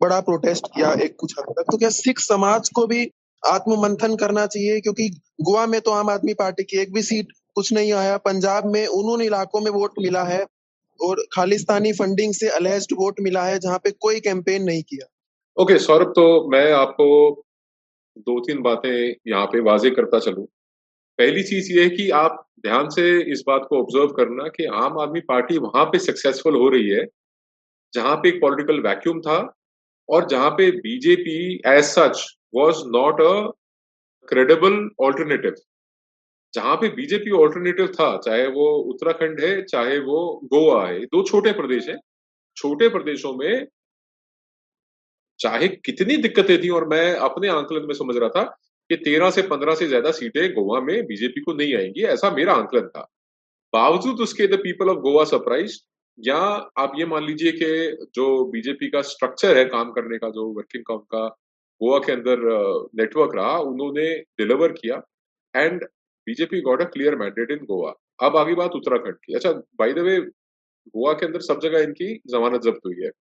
[0.02, 3.10] बड़ा प्रोटेस्ट किया एक कुछ हद तक। तो क्या सिख समाज को भी
[3.44, 4.80] आत्म मंथन करना चाहिए?
[4.82, 5.10] क्योंकि
[5.42, 8.86] गोवा में तो आम आदमी पार्टी की एक भी सीट कुछ नहीं आया। पंजाब में
[8.88, 10.46] उन इलाकों में वोट मिला है
[11.00, 15.08] और खालिस्तानी फंडिंग से अलेस्ड वोट मिला है जहाँ पे कोई कैंपेन नहीं किया।
[15.58, 17.08] ओके okay, सौरभ तो मैं आपको
[18.18, 20.46] दो तीन बातें यहाँ पे वाजे करता चलूँ।
[21.20, 25.00] पहली चीज़ ये है कि आप ध्यान से इस बात को ऑब्ज़र्व करना कि आम
[25.00, 27.06] आदमी पार्टी वहाँ पे सक्सेसफुल हो रही है
[27.94, 29.38] जहाँ पे एक पॉलिटिकल वैक्यूम था
[30.10, 31.38] और जहाँ पे BJP
[31.68, 32.26] as such
[32.56, 33.34] was not a
[34.28, 35.56] credible alternative
[36.54, 41.52] जहाँ पे बीजेपी ऑल्टरनेटिव था, चाहे वो उत्तराखंड है, चाहे वो गोवा है दो छोटे
[41.54, 41.98] प्रदेश है।
[42.58, 43.68] छोटे प्रदेशों में
[45.40, 48.44] चाहे कितनी दिक्कतें थी, और मैं अपने आंकलन में समझ रहा था
[48.90, 52.54] कि तेरह से पंद्रह से ज़्यादा सीटें गोवा में बीजेपी को नहीं आएँगी, ऐसा मेरा
[52.56, 53.08] आंकलन था।
[53.74, 55.78] बावजूद उसके the people of Goa surprise,
[56.20, 56.38] या
[56.78, 60.84] आप ये मान लीजिए कि जो बीजेपी का स्ट्रक्चर है, काम करने का, जो वर्किंग
[60.86, 61.26] का,
[61.82, 62.40] गोवा के अंदर
[62.96, 65.02] नेटवर्क रहा, उन्होंने डिलीवर किया।
[65.54, 65.86] And
[66.28, 70.00] BJP got a clear mandate in Goa अब आगे बात उत्तराखंड की। अच्छा बाय द
[70.02, 73.12] वे गोवा के अंदर सब जगह इनकी जमानत जब्त हुई है।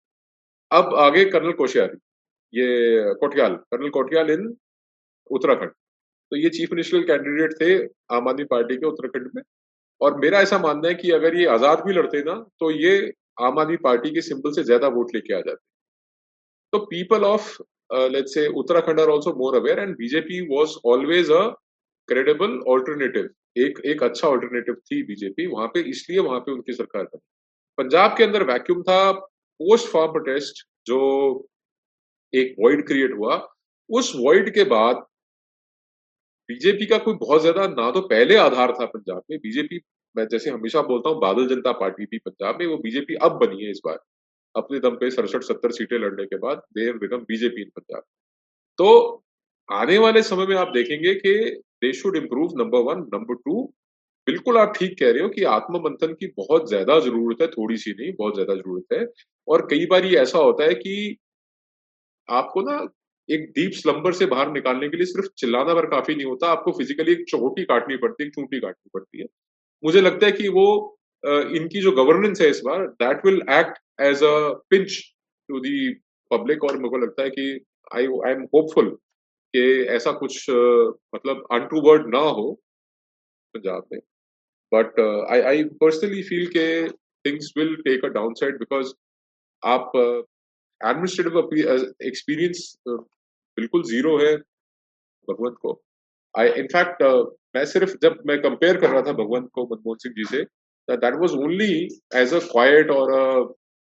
[0.71, 1.97] अब आगे कर्नल कोशियारी,
[2.53, 4.55] ये कोटियाल कर्नल कोटियाल इन
[5.31, 5.71] उत्तराखंड।
[6.33, 7.75] तो ये चीफ मिनिस्टर कैंडिडेट थे
[8.17, 9.43] आम आदमी पार्टी के उत्तराखंड में।
[10.01, 12.95] और मेरा ऐसा मानना है कि अगर ये आज़ाद भी लड़ते ना तो ये
[13.43, 15.65] आम आदमी पार्टी के सिंबल से ज़्यादा वोट लेके आ जाते।
[16.73, 17.51] तो people of
[18.11, 21.43] let's say Uttarakhand are also more aware and BJP was always a
[22.09, 23.29] credible alternative
[23.59, 27.21] एक एक अच्छा ऑल्टरनेटिव थी बीजेपी वहाँ पे इसलिए वहाँ पे उनकी सरकार बनी।
[27.79, 30.99] पंजाब के अंदर वैक्यूम था पोस्ट फॉर्म प्रोटेस्ट जो
[32.33, 33.37] एक वॉइड क्रिएट हुआ,
[33.91, 34.97] उस वॉइड के बाद
[36.49, 39.81] बीजेपी का कोई बहुत ज़्यादा ना तो पहले आधार था पंजाब में। बीजेपी
[40.17, 43.65] मैं जैसे हमेशा बोलता हूँ, बादल जनता पार्टी थी पंजाब में, वो बीजेपी अब बनी
[43.65, 43.99] है इस बार।
[44.55, 48.03] अपने दम पे सड़सठ, सत्तर सीटें लड़ने के बाद they've become BJP in Punjab.
[48.79, 49.23] तो
[49.69, 53.63] आने वाले समय में आप देखेंगे कि they should improve number one number two
[54.27, 57.77] बिल्कुल आप ठीक कह रहे हो कि आत्म मंथन की बहुत ज़्यादा ज़रूरत है, थोड़ी
[57.77, 59.07] सी नहीं, बहुत ज़्यादा ज़रूरत है।
[59.49, 61.17] और कई बार ये ऐसा होता है कि
[62.29, 62.77] आपको ना
[63.29, 66.73] एक डीप स्लम्बर से बाहर निकालने के लिए सिर्फ़ चिल्लाना भर काफ़ी नहीं होता, आपको
[66.73, 69.27] फिजिकली एक चोटी काटनी पड़ती है चूंटी काटनी पड़ती है।
[69.83, 70.67] मुझे लगता है कि वो
[71.57, 74.35] इनकी जो गवर्नेंस है इस बार that will act as a
[74.71, 74.99] pinch
[75.49, 75.89] to the
[76.31, 77.45] public और मेरे को लगता है कि
[77.95, 78.97] आई आई एम होपफुल
[79.55, 79.63] कि
[79.95, 80.47] ऐसा कुछ
[81.15, 82.51] मतलब अनटू वर्ड ना हो
[83.55, 84.01] पंजाब में।
[84.73, 85.01] But
[85.31, 86.67] I I personally feel के
[87.25, 88.93] things will take a down side because
[89.63, 91.39] आप एडमिनिस्ट्रेटिव
[92.07, 94.37] एक्सपीरियंस बिल्कुल ज़ीरो है
[95.29, 95.81] भगवंत को।
[96.35, 97.03] आई इनफैक्ट
[97.55, 100.43] मैं सिर्फ़ जब मैं कंपेयर कर रहा था भगवंत को, मनमोहन सिंह जी से
[100.89, 101.75] that was only
[102.17, 103.13] as a quite और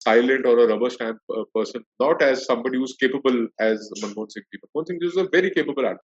[0.06, 4.44] silent or a rubber stamp uh, person, not as somebody who's capable as Manmohan Singh
[4.52, 4.58] ji.
[4.62, 6.08] Manmohan Singh ji is a very capable actor.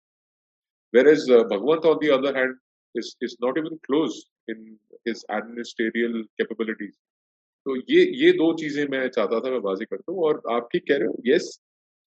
[0.93, 2.55] Whereas uh, Bhagwant, on the other hand,
[2.95, 6.95] is, is not even close in his administrative capabilities.
[7.65, 10.83] तो ये ये दो चीज़ें मैं चाहता था मैं बाजी करता हूँ और आप ठीक
[10.87, 11.49] कह रहे हो यस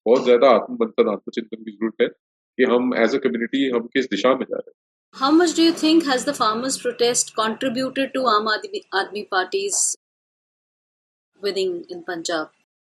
[0.05, 2.07] बहुत ज़्यादा आत्मबंधन आत्मचिंतन की ज़रूरत है
[2.57, 4.81] कि हम एज अ कम्युनिटी हम किस दिशा में जा रहे हैं
[5.15, 9.81] How much do you think has the farmers' protest contributed to Aam Aadmi, Aadmi Party's
[11.43, 12.49] winning in Punjab?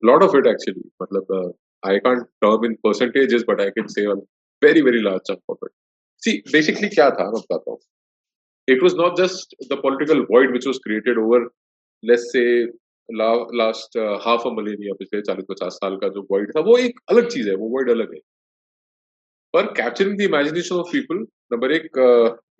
[0.02, 0.84] A lot of it actually.
[1.00, 1.50] Matlab, uh,
[1.82, 4.14] I can't term in percentages, but I can say a
[4.62, 5.72] very very large chunk of it.
[6.22, 7.78] See, basically, क्या था मैं बताता हूँ.
[8.68, 11.42] It was not just the political void which was created over,
[12.02, 12.46] let's say,
[13.08, 17.28] last half a millennia पिछले चालीस पचास साल का जो void था वो एक अलग
[17.30, 18.20] चीज़ है वो void अलग है
[19.54, 21.16] पर capturing the imagination of people
[21.52, 21.98] number एक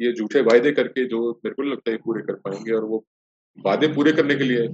[0.01, 3.05] ये झूठे वायदे करके जो मेरे को लगता है पूरे कर पाएँगे और वो
[3.64, 4.68] वादे पूरे करने के लिए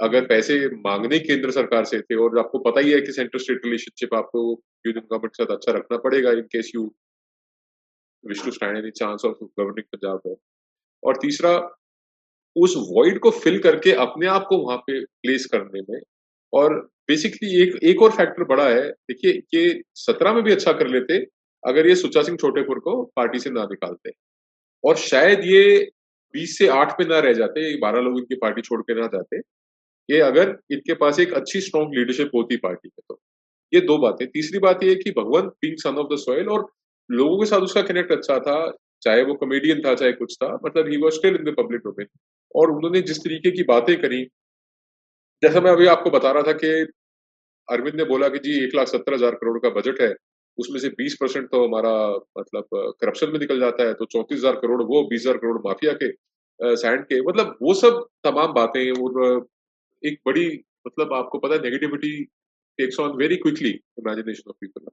[0.00, 3.64] अगर पैसे मांगने केंद्र सरकार से थे और आपको पता ही है कि सेंटर स्टेट
[3.64, 4.40] रिलेशनशिप आपको
[4.86, 6.84] यूनियन गवर्नमेंट के साथ अच्छा रखना पड़ेगा in case you
[8.24, 10.36] wish to stand any chance of governing Punjab
[11.02, 11.52] और तीसरा,
[12.56, 16.00] उस वॉइड को फिल करके अपने आप को वहाँ पे प्लेस करने में
[16.52, 16.74] और
[17.08, 21.18] बेसिकली एक एक और फैक्टर बड़ा है, देखिए कि सत्रह में भी अच्छा कर लेते,
[21.64, 24.12] अगर ये सुचा सिंह छोटेपुर को पार्टी से ना निकालते
[24.84, 25.90] और शायद ये
[26.34, 29.40] बीस से आठ पे ना रह जाते, बारह लोग इनकी पार्टी छोड़ के ना जाते
[30.08, 33.20] कि अगर इनके पास एक अच्छी स्ट्रॉन्ग लीडरशिप होती पार्टी में तो।
[33.72, 36.66] ये दो बातें। तीसरी बात ये कि Bhagwant being son of the soil और
[37.10, 38.72] लोगों के साथ उसका कनेक्ट अच्छा था,
[39.02, 42.06] चाहे वो कॉमेडियन था, चाहे कुछ था मतलब he was still in the public domain
[42.54, 44.24] और उन्होंने जिस तरीके की बातें करी,
[45.42, 46.68] जैसा मैं अभी आपको बता रहा था कि
[47.68, 50.14] अरविंद ने बोला कि जी, एक लाख सत्तर हज़ार करोड़ का बजट है,
[50.58, 51.92] उसमें से बीस परसेंट तो हमारा
[52.38, 55.92] मतलब करप्शन में निकल जाता है तो चौंतीस हज़ार करोड़, वो बीस हज़ार करोड़ माफिया
[56.02, 56.10] के
[56.76, 59.46] सैंड के मतलब वो सब तमाम बातें और
[60.02, 60.46] एक बड़ी
[60.86, 62.12] मतलब आपको पता है negativity
[62.78, 64.90] takes on very quickly imagination of people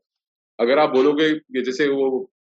[0.60, 2.10] अगर आप बोलोगे कि जैसे वो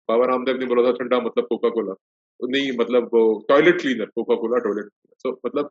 [0.09, 1.95] बाबा रामदेव ने बोला था, ठंडा मतलब कोका कोला
[2.41, 3.11] नहीं मतलब
[3.49, 4.89] toilet cleaner Coca Cola toilet
[5.23, 5.71] so मतलब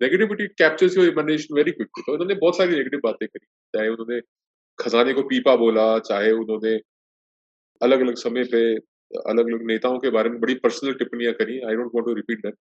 [0.00, 4.20] negativity captures your imagination very quickly तो उन्होंने बहुत सारी नेगेटिव बातें करी। चाहे उन्होंने
[4.78, 6.74] खजाने को पीपा बोला, चाहे उन्होंने
[7.80, 11.76] अलग अलग समय पे अलग अलग नेताओं के बारे में बड़ी पर्सनल टिप्पणियाँ करी। I
[11.76, 12.54] don't want to repeat that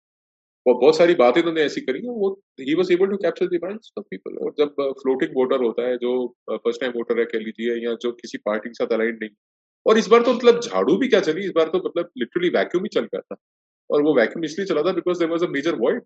[0.67, 3.91] और बहुत सारी बातें उन्होंने ऐसी करी वो he was able to capture the minds
[3.97, 6.13] of people और जब फ्लोटिंग वोटर होता है जो
[6.51, 9.29] फ़र्स्ट टाइम वोटर है कह लीजिए या जो किसी पार्टी के साथ अलाइन नहीं
[9.85, 11.45] और इस बार तो मतलब झाड़ू भी क्या चली?
[11.45, 13.35] इस बार तो मतलब लिटरली वैक्यूम ही चल गया था।
[13.89, 16.01] और वो वैक्यूम इसलिए चला था because there was a major void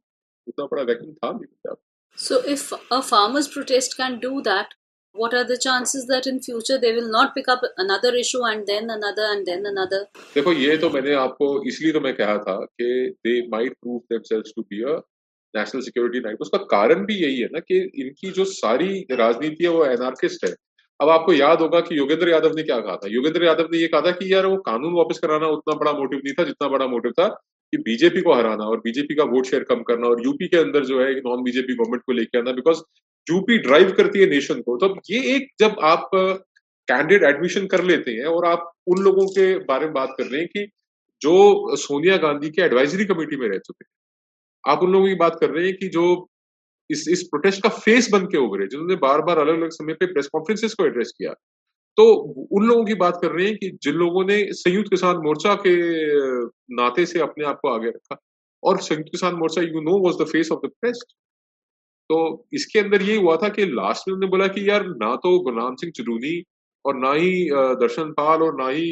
[0.48, 1.78] उतना बड़ा वैक्यूम था नहीं Punjab
[2.18, 2.64] So if
[2.96, 4.74] a farmers protest can do that,
[5.16, 8.66] what are the chances that in future they will not pick up another issue and
[8.66, 10.00] then another and then another?
[10.36, 14.54] देखो, ये तो मैंने आपको इसलिए तो मैं कहा था कि they might prove themselves
[14.56, 14.96] to be a
[15.56, 19.70] national security night उसका कारण भी यही है ना कि इनकी जो सारी राजनीति है,
[19.70, 20.56] वो एनार्किस्ट है।
[21.02, 23.08] अब आपको याद होगा कि योगेंद्र यादव ने क्या कहा था?
[23.08, 26.20] योगेंद्र यादव ने ये कहा था कि यार वो कानून वापस कराना उतना बड़ा मोटिव
[26.20, 27.28] नहीं था, जितना बड़ा मोटिव था।
[27.74, 30.86] कि बीजेपी को हराना और बीजेपी का वोट शेयर कम करना और यूपी के अंदर
[30.86, 32.82] जो है नॉन बीजेपी गवर्नमेंट को लेके आना बिकॉज़
[33.28, 38.12] यूपी ड्राइव करती है नेशन को। तो ये एक जब आप कैंडिडेट एडमिशन कर लेते
[38.12, 40.66] हैं और आप उन लोगों के बारे में बात कर रहे हैं कि
[41.22, 43.92] जो सोनिया गांधी के एडवाइजरी कमेटी में रह चुके हैं,
[44.64, 46.06] आप उन लोगों की बात कर रहे हैं कि जो
[46.90, 50.06] इस इस प्रोटेस्ट का फेस बन के उभरे, जिन्होंने बार बार अलग अलग समय पे
[50.06, 51.34] प्रेस कॉन्फ्रेंसिस को एड्रेस किया।
[51.98, 52.04] तो
[52.52, 55.74] उन लोगों की बात कर रहे हैं कि जिन लोगों ने संयुक्त किसान मोर्चा के
[56.76, 58.18] नाते से अपने आप को आगे रखा,
[58.64, 61.14] और Samyukt Kisan Morcha you know was the face of the protest
[62.10, 62.18] तो
[62.54, 65.76] इसके अंदर ये हुआ था कि लास्ट में उन्होंने बोला कि यार, ना तो गुरनाम
[65.76, 66.42] सिंह चरूनी
[66.86, 67.50] और ना ही
[67.82, 68.92] दर्शन पाल, और ना ही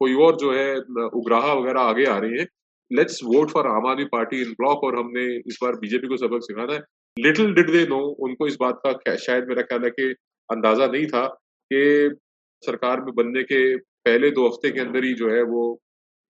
[0.00, 0.76] कोई और जो है
[1.12, 2.46] उग्राहा वगैरह आगे आ रहे हैं।
[2.90, 6.42] लेट्स वोट फॉर आम आदमी पार्टी इन ब्लॉक और हमने इस बार बीजेपी को सबक
[6.42, 6.80] सिखाना है।
[7.16, 10.10] लिटिल डिड दे नो उनको इस बात का शायद मेरा ख्याल है कि
[10.50, 11.24] अंदाज़ा नहीं था
[11.72, 12.16] कि
[12.62, 15.62] सरकार में बनने के पहले दो हफ़्ते के अंदर ही जो है वो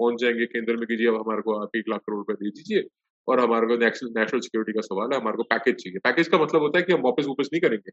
[0.01, 2.85] पहुँच जाएँगे। केंद्र में कीजिए, अब हमारे को आप एक लाख करोड़ रुपए दे दीजिए
[3.29, 6.63] और हमारे को नेशनल सिक्योरिटी का सवाल है, हमारे को पैकेज चाहिए। पैकेज का मतलब
[6.63, 7.91] होता है कि हम वापस वापस नहीं करेंगे।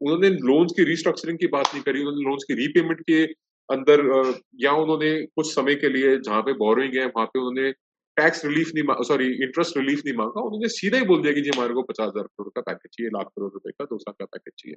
[0.00, 3.24] उन्होंने लोन्स की रिस्ट्रक्चरिंग की बात नहीं करी, उन्होंने लोन्स की रीपेमेंट के
[3.68, 4.00] अंदर
[4.60, 7.72] या उन्होंने कुछ समय के लिए जहाँ पे बोरिंग है, वहाँ पे उन्होंने
[8.16, 11.50] टैक्स रिलीफ नहीं सॉरी इंटरेस्ट रिलीफ नहीं मांगा। उन्होंने सीधा ही बोल दिया कि जी,
[11.56, 14.24] हमारे को पचास हज़ार करोड़ का पैकेज चाहिए, लाख करोड़ रुपए का, दो साल का
[14.24, 14.76] पैकेज चाहिए।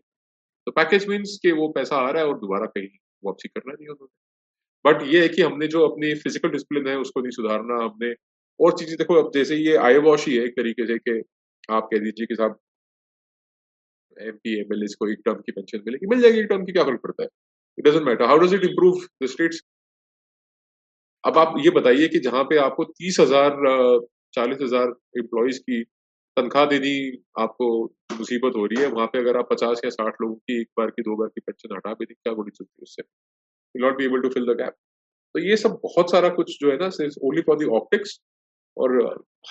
[0.67, 2.87] तो पैकेज मीन्स के वो पैसा आ रहा है और दोबारा कहीं
[3.23, 4.11] वापसी करना नहीं उन्होंने।
[4.85, 8.13] बट ये है कि हमने जो अपनी फ़िज़िकल डिसिप्लिन है, उसको नहीं सुधारना, हमने
[8.59, 11.21] और चीज़ें, देखो, अब जैसे ये आई वॉश ही है एक तरीके से कि
[11.71, 12.59] आप कह दीजिए कि साहब
[14.17, 16.71] एम पी एम एल को एक टर्म की पेंशन मिलेगी, मिल जाएगी एक टर्म की,
[16.71, 17.29] क्या फ़र्क पड़ता है?
[17.77, 19.61] It doesn't matter how does it improve the states
[21.23, 23.51] अब आप ये बताइए कि जहाँ पे आपको तीस हज़ार,
[24.33, 24.87] चालीस हज़ार
[25.17, 25.83] एम्प्लॉयज़ की
[26.37, 27.67] तनख्वाह देनी, आपको
[28.17, 30.89] मुसीबत हो रही है वहाँ पे अगर आप पचास या साठ लोगों की एक बार
[30.97, 33.03] की दो बार की पेंशन हटा भी क्या गोली चलती है उससे
[33.75, 34.75] not be able to fill the gap
[35.35, 36.89] तो ये सब बहुत सारा कुछ जो है ना
[37.29, 38.19] ओनली फॉर दी ऑप्टिक्स
[38.77, 38.99] और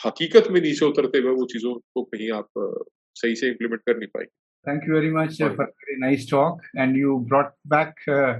[0.06, 2.62] हकीकत में नीचे उतरते हुए वो चीज़ों को कहीं आप
[3.22, 6.24] सही से इम्प्लीमेंट कर नहीं पाएँगे Thank you very much uh, for a very nice
[6.24, 6.60] talk.
[6.76, 8.34] And you brought back uh,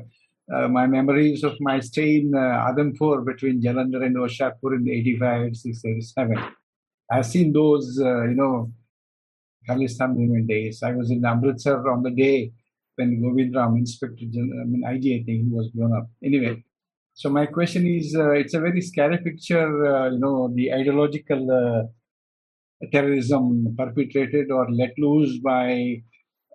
[0.49, 5.47] uh, my memories of my stay in uh, Adampur between Jalandhar and Oshapur in 85,
[5.47, 6.39] 86, 87.
[7.11, 8.73] I've seen those, uh, you know,
[9.69, 10.83] Khalistan movement days.
[10.83, 12.53] I was in Amritsar on the day
[12.97, 16.09] when Govind Ram, Inspector I mean IG, I think he was blown up.
[16.23, 16.63] Anyway,
[17.15, 21.51] so my question is, uh, it's a very scary picture, uh, you know, the ideological
[21.51, 26.03] uh, terrorism perpetrated or let loose by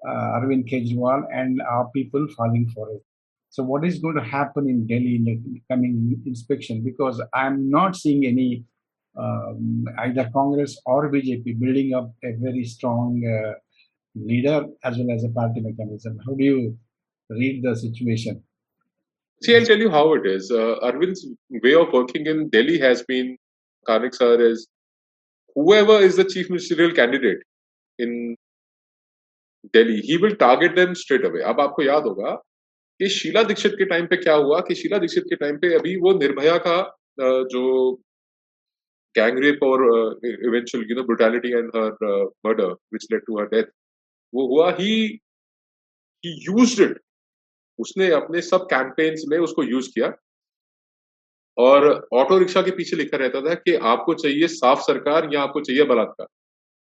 [0.07, 3.01] uh, Arvind Kejriwal and our people falling for it.
[3.49, 6.83] So what is going to happen in Delhi in the coming inspection?
[6.83, 8.65] Because I'm not seeing any
[9.16, 13.52] um, either Congress or BJP building up a very strong uh,
[14.14, 16.18] leader as well as a party mechanism.
[16.26, 16.78] How do you
[17.30, 18.42] read the situation?
[19.42, 20.50] See, I'll tell you how it is.
[20.50, 23.36] Uh, Arvind's way of working in Delhi has been,
[23.88, 24.68] Kanik sir, is
[25.54, 27.38] whoever is the chief ministerial candidate
[27.98, 28.36] in
[29.72, 31.42] Delhi, he will target them straight away.
[31.42, 32.30] अब आपको याद होगा
[33.00, 35.96] कि शीला दीक्षित के time पे क्या हुआ कि शीला दीक्षित के टाइम पे अभी
[36.00, 36.78] वो निर्भया का
[37.52, 37.62] जो
[39.17, 40.09] gang rape or uh,
[40.49, 43.73] eventual you know brutality and her uh, murder which led to her death
[44.33, 45.19] वो हुआ ही
[46.25, 46.95] he used it.
[47.79, 50.13] उसने अपने सब कैंपेन्स में उसको यूज़ किया।
[51.57, 55.61] और ऑटो रिक्शा के पीछे लिखा रहता था कि आपको चाहिए साफ़ सरकार या आपको
[55.61, 56.27] चाहिए बलात्कार।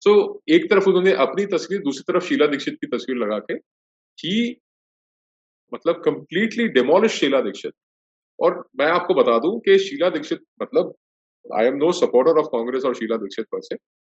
[0.05, 3.55] सो so, एक तरफ़ उन्होंने अपनी तस्वीर दूसरी तरफ़ शीला दीक्षित की तस्वीर लगा के
[4.19, 4.61] ही
[5.75, 7.73] मतलब कंप्लीटली डेमोलिश शीला दीक्षित।
[8.41, 10.95] और मैं आपको बता दूँ कि शीला दीक्षित मतलब
[11.55, 13.77] I am no supporter of Congress और शीला दीक्षित पर से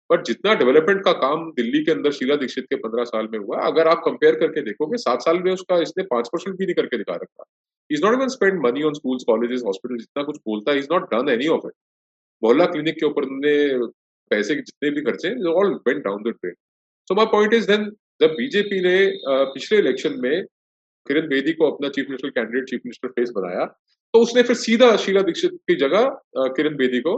[0.10, 3.58] बट जितना डेवलपमेंट का काम दिल्ली के अंदर शीला दीक्षित के पंद्रह साल में हुआ,
[3.62, 6.98] अगर आप कंपेयर करके देखोगे, सात साल में उसका इसने पाँच परसेंट भी नहीं करके
[6.98, 7.44] दिखा रखा।
[7.90, 11.10] Is not even spend money on schools colleges hospital जितना कुछ बोलता है is not
[11.14, 11.74] done any of it
[12.42, 13.88] Mohalla clinic के ऊपर उन्होंने
[14.32, 16.54] पैसे के जितने भी खर्चे all went down the drain
[17.08, 17.90] so my point is then
[18.22, 18.98] जब बीजेपी ने
[19.54, 20.44] पिछले इलेक्शन में
[21.08, 23.66] किरण बेदी को अपना chief minister candidate chief minister face बनाया
[24.14, 26.10] तो उसने फिर सीधा शीला दीक्षित की जगह
[26.55, 27.18] किरण बेदी को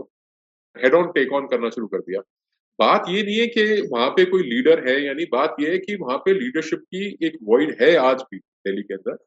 [0.76, 2.22] हेड ऑन टेक ऑन करना शुरू कर दिया।
[2.80, 5.96] बात ये नहीं है कि वहाँ पे कोई लीडर है यानी बात ये है कि
[5.96, 9.18] वहाँ पे लीडरशिप की एक वॉइड है आज भी दिल्ली के अंदर।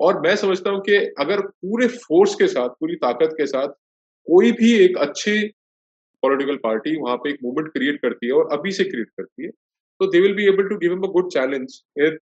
[0.00, 3.68] और मैं समझता हूँ कि अगर पूरे फोर्स के साथ, पूरी ताकत के साथ
[4.26, 5.36] कोई भी एक अच्छी
[6.22, 9.50] पॉलिटिकल पार्टी वहाँ पे एक मूवमेंट क्रिएट करती है और अभी से क्रिएट करती है
[10.00, 12.16] तो they will be able to give a good challenge in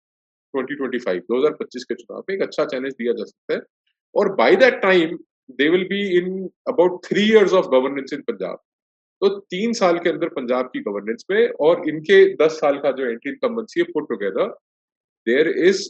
[0.54, 3.60] 2025 2025 के चुनाव में एक अच्छा चैलेंज दिया जा सकता है।
[4.16, 5.16] और by that time
[5.60, 8.60] they will be in about three years of governance in Punjab
[9.22, 13.10] तो तीन साल के अंदर पंजाब की गवर्नेंस में और इनके दस साल का जो
[13.10, 14.48] एंटी इनकम्बेंसी है put together
[15.28, 15.88] there is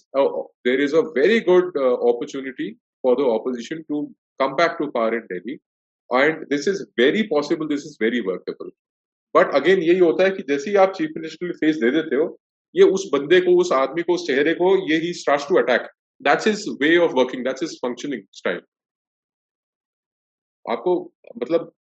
[0.67, 2.71] there is a very good opportunity
[3.03, 4.03] for the opposition to
[4.39, 5.59] come back to power in Delhi
[6.09, 8.71] and this is very possible this is very workable
[9.35, 12.39] but again यही होता है कि जैसे ही आप chief minister face दे देते हो,
[12.75, 15.87] ये उस बंदे को, उस आदमी को, उस चेहरे को, ये ही start to attack
[16.28, 18.60] That's is way of working that's is functioning style
[20.70, 21.00] आपको
[21.42, 21.72] मतलब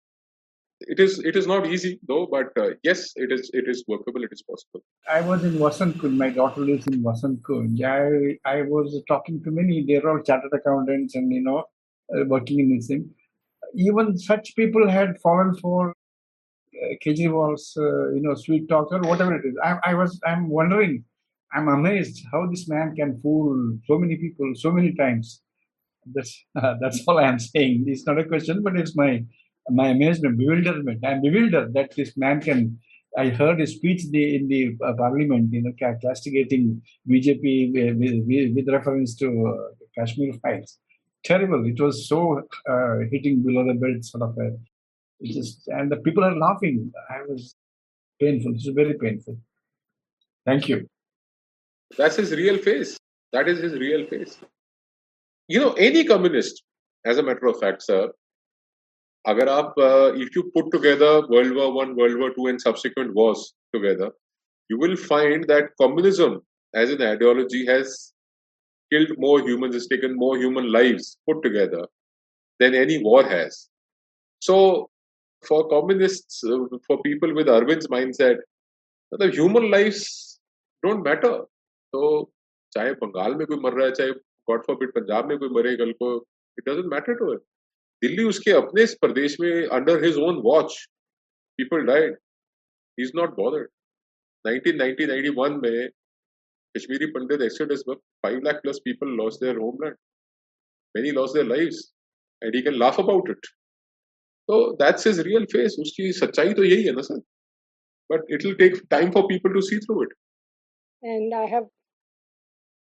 [0.93, 4.24] it is it is not easy though but uh, yes it is it is workable
[4.26, 4.82] it is possible
[5.16, 9.39] i was in vasant kunj my daughter lives in vasant kunj i i was talking
[9.45, 13.07] to many they're all chartered accountants and you know uh, working in this thing
[13.74, 19.35] even such people had fallen for uh, Kejriwal's, uh, you know, sweet talks or whatever
[19.37, 19.55] it is.
[19.62, 21.05] I, I was, I'm wondering,
[21.54, 25.41] I'm amazed how this man can fool so many people so many times.
[26.14, 27.86] That's uh, that's all I'm saying.
[27.88, 29.24] It's not a question, but it's my
[29.70, 31.06] my amazement, bewilderment.
[31.06, 32.80] I'm bewildered that this man can.
[33.18, 36.80] I heard his speech in the uh, parliament, you know, castigating
[37.10, 37.97] BJP with,
[38.28, 40.78] with, with reference to uh, Kashmir files.
[41.24, 41.66] Terrible.
[41.66, 44.38] It was so uh, hitting below the belt, sort of.
[44.38, 44.52] A,
[45.20, 46.91] it just and the people are laughing.
[47.10, 47.56] I was
[48.22, 48.54] painful.
[48.54, 49.38] This is very painful.
[50.45, 50.88] Thank you.
[51.99, 52.97] That's his real face.
[53.32, 54.39] That is his real face.
[55.49, 56.62] You know, any communist,
[57.05, 58.11] as a matter of fact, sir,
[59.28, 59.74] अगर आप
[60.20, 64.11] if you put together World War One, World War Two, and subsequent wars together,
[64.68, 66.41] you will find that communism
[66.74, 68.12] as an ideology has
[68.93, 71.87] killed more humans, has taken more human lives put together
[72.61, 73.68] than any war has.
[74.41, 74.91] So,
[75.47, 76.43] for communists,
[76.87, 78.39] for people with Arvind's mindset,
[79.12, 80.39] the human lives
[80.85, 81.43] don't matter.
[81.94, 82.32] So,
[82.74, 84.12] चाहे बंगाल में कोई मर रहा है चाहे
[84.48, 86.16] God forbid Punjab में कोई मरे कल को
[86.58, 87.40] it doesn't matter to it
[88.02, 90.76] Delhi उसके अपने इस प्रदेश में under his own watch
[91.60, 92.18] people died
[92.98, 93.70] he is not bothered
[94.46, 95.90] 1990 91 में
[96.76, 99.96] कश्मीरी पंडित एक्सोडस में 5 lakh plus people lost their homeland
[100.96, 101.94] many lost their lives
[102.42, 103.38] and he can laugh about it.
[104.50, 105.76] So that's his real face.
[105.80, 107.20] उसकी सच्चाई तो यही है ना sir
[108.10, 110.16] but it will take time for people to see through it.
[111.04, 111.68] And i have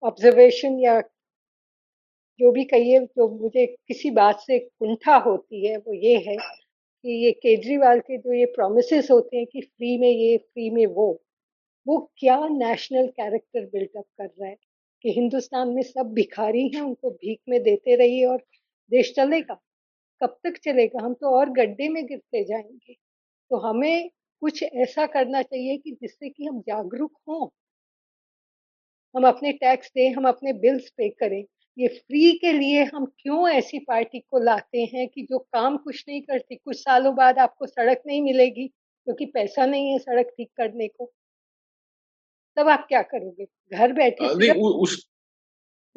[0.05, 1.01] observation या
[2.41, 7.25] जो भी कहिए, जो मुझे किसी बात से कुंठा होती है, वो ये है कि
[7.25, 11.07] ये केजरीवाल के जो ये प्रोमिस होते हैं कि फ्री में ये फ्री में वो
[11.87, 14.57] वो क्या नेशनल कैरेक्टर बिल्टअप कर रहा है
[15.05, 18.39] कि हिंदुस्तान में सब भिखारी हैं, उनको भीख में देते रहिए और
[18.91, 19.61] देश चलेगा।
[20.21, 21.05] कब तक चलेगा?
[21.07, 22.95] हम तो और गड्ढे में गिरते जाएँगे।
[23.51, 24.11] तो हमें
[24.43, 27.49] कुछ ऐसा करना चाहिए कि जिससे कि हम जागरूक हों।
[29.17, 31.45] हम अपने टैक्स दें हम अपने बिल्स पे करें।
[31.79, 36.05] ये फ्री के लिए हम क्यों ऐसी पार्टी को लाते हैं कि जो काम कुछ
[36.09, 38.69] नहीं करती कुछ सालों बाद आपको सड़क नहीं मिलेगी
[39.05, 41.12] क्योंकि पैसा नहीं है सड़क ठीक करने को?
[42.57, 43.47] तब आप क्या करोगे?
[43.73, 45.09] घर बैठे नहीं उस,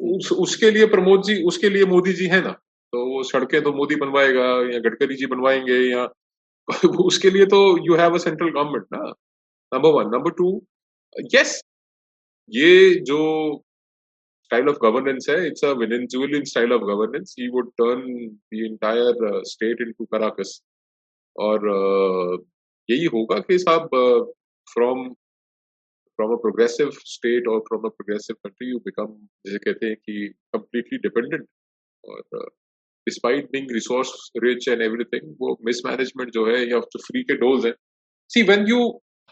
[0.00, 2.52] उस उसके लिए प्रमोद जी उसके लिए मोदी जी है ना
[2.92, 6.08] तो वो सड़कें तो मोदी बनवाएगा या गडकरी जी बनवाएँगे या
[7.04, 9.14] उसके लिए तो you have a central government ना
[9.74, 10.66] number one number two
[11.34, 11.64] yes
[12.50, 13.18] ये जो
[14.44, 16.82] स्टाइल ऑफ़ गवर्नेंस है it's a Venezuelan style of.
[17.38, 18.04] He would turn
[18.52, 20.52] the entire uh, state into Caracas.
[21.36, 22.44] और uh,
[22.88, 23.88] यही होगा कि साहब
[24.68, 25.08] from
[26.18, 29.12] from a progressive state और from a progressive country you become
[29.46, 31.46] जैसे कहते हैं कि कंप्लीटली डिपेंडेंट
[32.04, 32.48] और
[33.06, 37.66] despite being resource rich and everything वो मिसमैनेजमेंट जो है या जो फ्री के डोज
[37.66, 37.72] है
[38.30, 38.80] सी व्हेन यू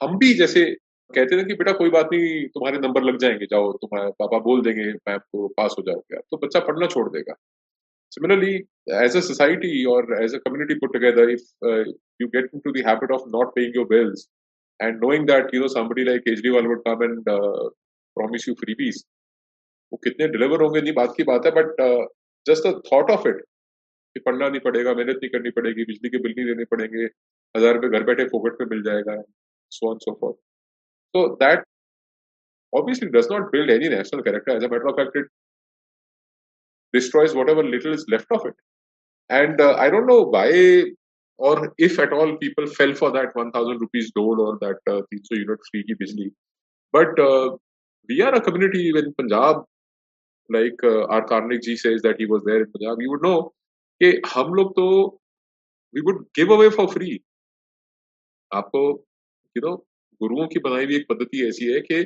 [0.02, 0.64] हम भी जैसे
[1.11, 4.62] कहते थे कि बेटा कोई बात नहीं, तुम्हारे नंबर लग जाएँगे, जाओ, तुम्हारे पापा बोल
[4.62, 7.34] देंगे, मैं आपको पास हो जाओगे तो बच्चा पढ़ना छोड़ देगा।
[8.12, 8.54] सिमिलरली
[8.96, 11.42] एज अ सोसाइटी और as a community put together if
[12.22, 14.28] you get into the habit of not paying your bills
[14.80, 19.04] and knowing that you know somebody like Kejriwal would come and promise you freebies
[19.92, 21.76] वो कितने deliver होंगे, नहीं, बात की बात है but
[22.46, 23.40] just the thought of it
[24.16, 27.04] कि पढ़ना नहीं पड़ेगा, मेहनत नहीं करनी पड़ेगी, बिजली के बिल नहीं देने पड़ेंगे,
[27.54, 29.22] हज़ार रुपये घर बैठे फोकट पे मिल जाएगा
[29.72, 30.32] so on so forth
[31.15, 31.63] So that
[32.74, 34.55] obviously does not build any national character.
[34.55, 35.26] As a matter of fact, it
[36.93, 38.55] destroys whatever little is left of it.
[39.30, 40.86] And uh, I don't know why
[41.38, 45.41] or if at all people fell for that 1000 rupees dole or that uh, 300
[45.41, 46.32] unit free ki bijli.
[46.93, 47.57] But uh,
[48.07, 49.63] we are a community in Punjab,
[50.49, 53.51] like uh, our Karnik ji says that he was there in Punjab, you would know
[54.01, 54.88] कि हम लोग तो
[55.93, 57.24] we would give away for free.
[58.53, 58.82] आपको
[59.55, 59.84] you know
[60.22, 62.02] गुरुओं की बनाई हुई एक पद्धति ऐसी है कि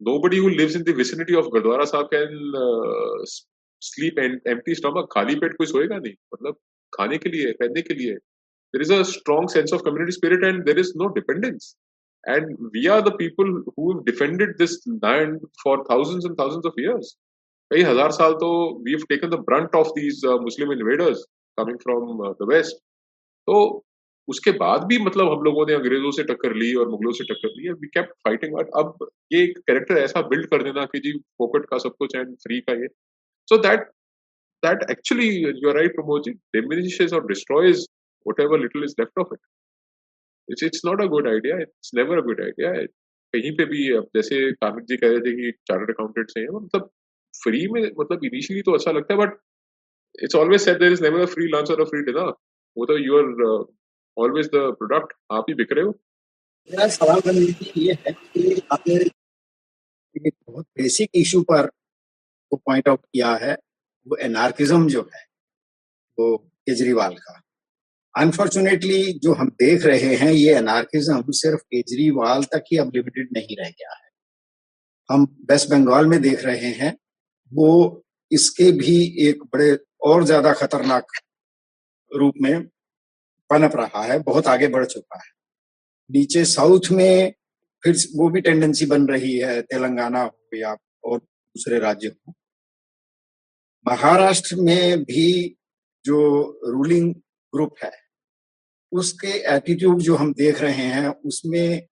[0.26, 3.26] nobody who lives in the of gurdwara Sahib can
[3.88, 6.58] sleep and empty stomach खाली पेट कोई सोएगा नहीं मतलब
[6.92, 8.16] खाने के लिए पहनने के लिए
[8.74, 11.68] there is a strong sense of community spirit and there is no dependence
[12.24, 16.74] and we are the people who have defended this land for thousands and thousands of
[16.76, 17.16] years
[17.70, 18.50] कई हज़ार साल तो
[19.12, 21.24] taken the brunt of these uh, muslim invaders
[21.58, 22.82] coming from uh, the west
[23.48, 23.84] तो
[24.28, 27.54] उसके बाद भी मतलब हम लोगों ने अंग्रेज़ों से टक्कर ली और मुगलों से टक्कर
[27.58, 31.12] ली वी केप्ट फाइटिंग बट अब ये एक कैरेक्टर ऐसा बिल्ड कर देना कि जी
[31.38, 32.88] पॉकेट का सब कुछ एंड फ्री का ये।
[33.48, 33.88] So that
[34.62, 37.86] that actually you are right Pramod ji और destroys
[38.26, 39.40] whatever little is left of it.
[40.48, 41.58] It's it's not a good idea.
[41.58, 42.72] It's never a good idea.
[43.34, 46.88] कहीं पे भी अब जैसे कामिक जी कह रहे थे कि चार्टर्ड अकाउंटेंट्स हैं मतलब
[47.34, 49.34] फ्री में मतलब इनिशियली तो अच्छा लगता है but
[50.24, 52.30] it's always said there is never a free lunch और अ फ्री डिनर
[52.76, 53.26] वो तो you are
[54.18, 55.90] always the product आप ही बिक रहे हो?
[56.70, 57.36] मेरा सवाल
[57.76, 58.12] ये है
[60.14, 61.66] कि बहुत बेसिक इशू पर
[62.52, 63.52] वो पॉइंट आउट किया है,
[64.06, 65.22] वो एनार्किज्म जो है,
[66.18, 67.40] वो केजरीवाल का।
[68.14, 73.56] अनफॉर्चुनेटली जो हम देख रहे हैं, ये एनार्किज्म सिर्फ़ केजरीवाल तक ही अब लिमिटेड नहीं
[73.56, 74.10] रह गया है।
[75.08, 76.96] हम वेस्ट बंगाल में देख रहे हैं,
[77.52, 78.96] वो इसके भी
[79.28, 81.12] एक बड़े और ज़्यादा खतरनाक
[82.10, 82.68] रूप में
[83.50, 85.30] पनप रहा है, बहुत आगे बढ़ चुका है।
[86.10, 87.32] नीचे साउथ में
[87.84, 92.34] फिर वो भी टेंडेंसी बन रही है, तेलंगाना हो या और दूसरे राज्य हो।
[93.86, 95.56] महाराष्ट्र में भी
[96.04, 96.18] जो
[96.64, 97.14] रूलिंग
[97.52, 97.92] ग्रुप है,
[98.92, 101.86] उसके एटीट्यूड जो हम देख रहे हैं, उसमें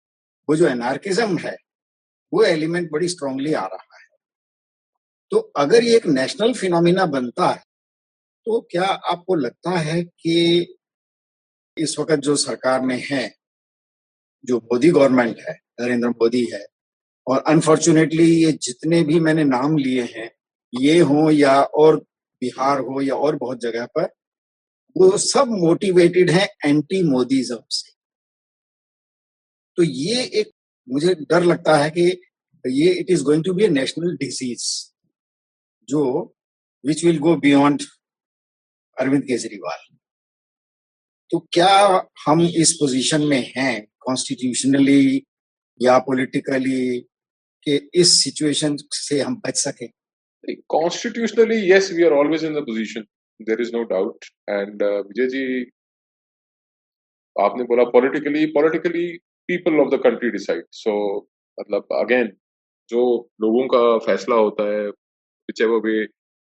[0.49, 1.57] वो जो एनार्किज्म है,
[2.33, 4.05] वो एलिमेंट बड़ी स्ट्रांगली आ रहा है।
[5.31, 7.63] तो अगर ये एक नेशनल फिनोमिना बनता है
[8.47, 10.77] तो क्या आपको लगता है कि
[11.79, 13.35] इस वक्त जो सरकार में है,
[14.45, 16.67] जो मोदी गवर्नमेंट है, नरेंद्र मोदी है,
[17.27, 20.31] और अनफॉर्चुनेटली ये जितने भी मैंने नाम लिए हैं,
[20.73, 21.97] ये हो या और
[22.43, 24.09] बिहार हो या और बहुत जगह पर,
[24.97, 27.93] वो सब मोटिवेटेड है एंटी मोदीज्म से।
[29.79, 30.51] तो ये एक
[30.89, 32.23] मुझे डर लगता है कि
[32.65, 34.65] ये it is going to be a national disease
[35.89, 36.35] जो
[36.85, 37.83] which will go beyond
[38.97, 39.86] Arvind Kejriwal.
[41.31, 41.75] तो क्या
[42.27, 45.23] हम इस पोजीशन में हैं कॉन्स्टिट्यूशनली
[45.81, 47.01] या पॉलिटिकली
[47.67, 49.87] कि इस सिचुएशन से हम बच सके?
[50.69, 53.07] Constitutionally yes we are always in the position
[53.41, 55.45] there is no doubt and Vijay ji
[57.37, 59.07] आपने बोला politically politically
[59.49, 60.95] people of the country decide so
[61.59, 62.33] मतलब अगेन
[62.91, 63.03] जो
[63.41, 64.87] लोगों का फैसला होता है
[65.63, 66.05] whichever way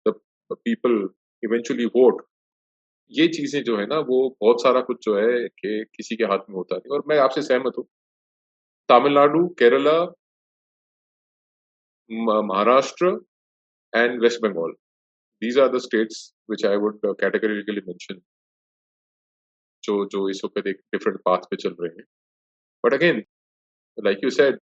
[0.05, 0.20] the
[0.51, 0.97] people
[1.43, 2.26] eventually vote
[3.12, 6.39] ये चीज़ें जो है ना, वो बहुत सारा कुछ जो है कि किसी के हाथ
[6.49, 7.86] में होता नहीं। और मैं आपसे सहमत हूँ।
[8.89, 9.99] Tamil Nadu, Kerala
[12.43, 13.07] Maharashtra
[13.93, 14.72] and West Bengal
[15.41, 18.20] these are the states which I would categorically mention,
[19.84, 22.05] जो जो इस वक्त एक डिफरेंट पाथ पे चल रहे हैं।
[22.84, 23.24] But again
[23.97, 24.60] like you said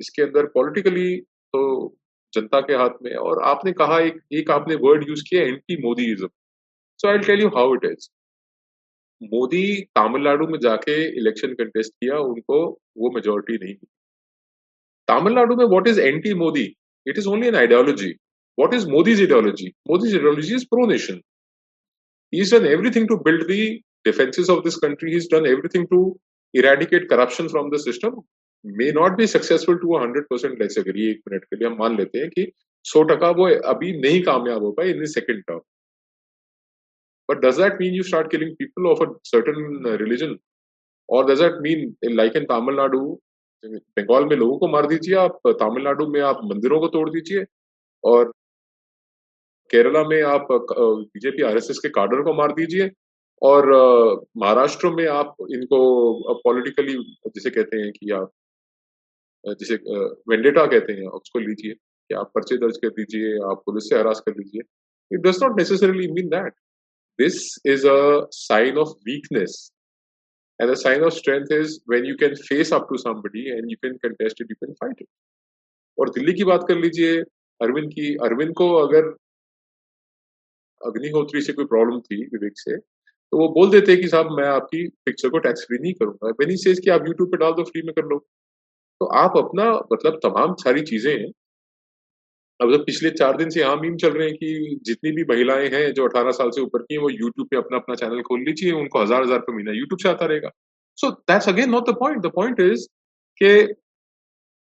[0.00, 1.16] इसके अंदर पॉलिटिकली
[1.54, 1.62] तो
[2.32, 6.28] जनता के हाथ में, और आपने कहा एक एक आपने वर्ड यूज़ किया anti Modiism
[7.00, 8.08] so I tell you how it is
[9.22, 9.64] Modi
[9.96, 12.58] Tamil Nadu में जाके इलेक्शन कंटेस्ट किया, उनको
[12.98, 13.88] वो मेजोरिटी नहीं मिली।
[15.08, 16.64] तमिलनाडु में what is anti Modi
[17.06, 18.10] it is only an ideology
[18.58, 21.20] what is Modi's ideology Modi's ideology is pro nation
[22.32, 23.62] he is done everything to build the
[24.04, 26.02] defences of this country is done everything to
[26.54, 28.22] eradicate corruption from the system
[28.64, 31.96] may not be successful to hundred percent let's करिए एक minute के लिए हम मान
[31.96, 32.50] लेते हैं कि
[32.84, 35.60] सो टका वो अभी नहीं कामयाब हो पाए in the second term
[37.30, 40.38] But does that mean you start killing people of a certain religion?
[41.08, 43.02] Or does that mean, like in Tamil Nadu,
[43.64, 47.44] Bengal में लोगों को मार दीजिए आप तमिलनाडु में आप मंदिरों को तोड़ दीजिए
[48.04, 48.32] और
[49.70, 52.90] केरला में आप बीजेपी आरएसएस के कार्डर को मार दीजिए
[53.42, 53.68] और
[54.36, 55.80] महाराष्ट्र में आप इनको
[56.44, 56.94] पॉलिटिकली
[57.34, 58.32] जिसे कहते हैं कि आप
[59.60, 59.74] जिसे
[60.30, 64.22] वेंडेटा कहते हैं उसको लीजिए कि आप पर्चे दर्ज कर दीजिए आप पुलिस से हरास
[64.26, 64.62] कर लीजिए
[65.10, 66.54] it does not necessarily mean that
[67.22, 67.98] this is a
[68.34, 69.58] sign of weakness
[70.60, 73.76] and a sign of strength is when you can face up to somebody and you
[73.84, 75.08] can contest it, you can fight it.
[75.98, 77.16] और दिल्ली की बात कर लीजिए
[77.60, 79.08] अरविंद की अरविंद को अगर
[80.80, 84.86] अग्निहोत्री से कोई प्रॉब्लम थी विवेक से तो वो बोल देते कि साहब मैं आपकी
[85.06, 87.82] पिक्चर को टैक्स फ्री नहीं करूँगा। बेनी सेज कि आप यूट्यूब पे डाल दो फ्री
[87.86, 88.18] में कर लो।
[89.00, 91.16] तो आप अपना मतलब तमाम सारी चीज़ें
[92.60, 95.68] अब जब पिछले चार दिन से यहाँ मीम चल रहे हैं कि जितनी भी महिलाएँ
[95.70, 98.40] हैं जो 18 साल से ऊपर की हैं, वो यूट्यूब पे अपना अपना चैनल खोल
[98.40, 100.50] लीजिए, उनको हज़ार हज़ार रुपये महीना यूट्यूब से आता रहेगा।
[100.98, 102.86] So that's again not the point the point is
[103.40, 103.54] के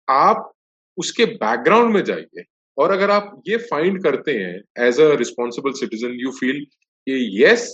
[0.07, 0.51] आप
[0.97, 2.43] उसके बैकग्राउंड में जाइए
[2.77, 7.69] और अगर आप ये फाइंड करते हैं as a responsible citizen you feel कि yes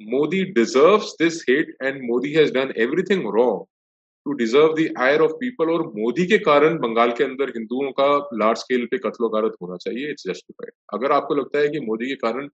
[0.00, 3.64] Modi deserve this hate and Modi has done everything wrong
[4.30, 8.08] to deserve the ire of people और मोदी के कारण बंगाल के अंदर हिंदुओं का
[8.38, 12.08] लार्ज स्केल पे कत्लो गारत होना चाहिए इट्स जस्टिफाइड अगर आपको लगता है कि मोदी
[12.08, 12.46] के कारण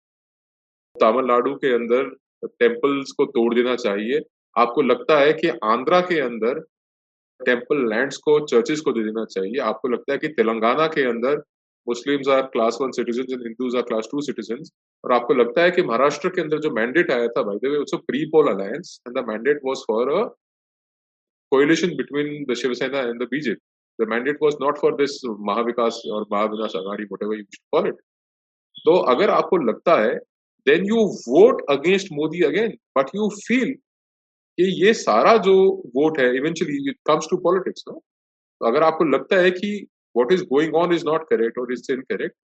[0.96, 2.08] तमिलनाडु के अंदर
[2.60, 4.20] टेम्पल्स को तोड़ देना चाहिए,
[4.56, 6.60] आपको लगता है कि आंध्रा के अंदर
[7.40, 11.42] टेंपल लैंड्स को चर्चेस को दे देना चाहिए, आपको लगता है कि तेलंगाना के अंदर
[11.86, 14.62] Muslims are class one citizen Hindus are class two citizen
[15.04, 18.24] और आपको लगता है कि महाराष्ट्र के अंदर जो मैंडेट आया था भाई वे pre
[18.32, 20.24] poll alliance and the mandate was for a
[21.52, 23.56] coalition between the Shiv Sena and the BJP.
[23.98, 27.96] The mandate was not for this Mahavikas or Mahavinas Agadi, whatever you should call it.
[28.84, 30.14] तो अगर आपको लगता है
[30.66, 33.72] then you vote against Modi again but you feel
[34.58, 35.54] कि ये सारा जो
[35.96, 39.70] vote है eventually it comes to politics no तो अगर आपको लगता है कि
[40.16, 42.34] what is going on is not correct or is incorrect,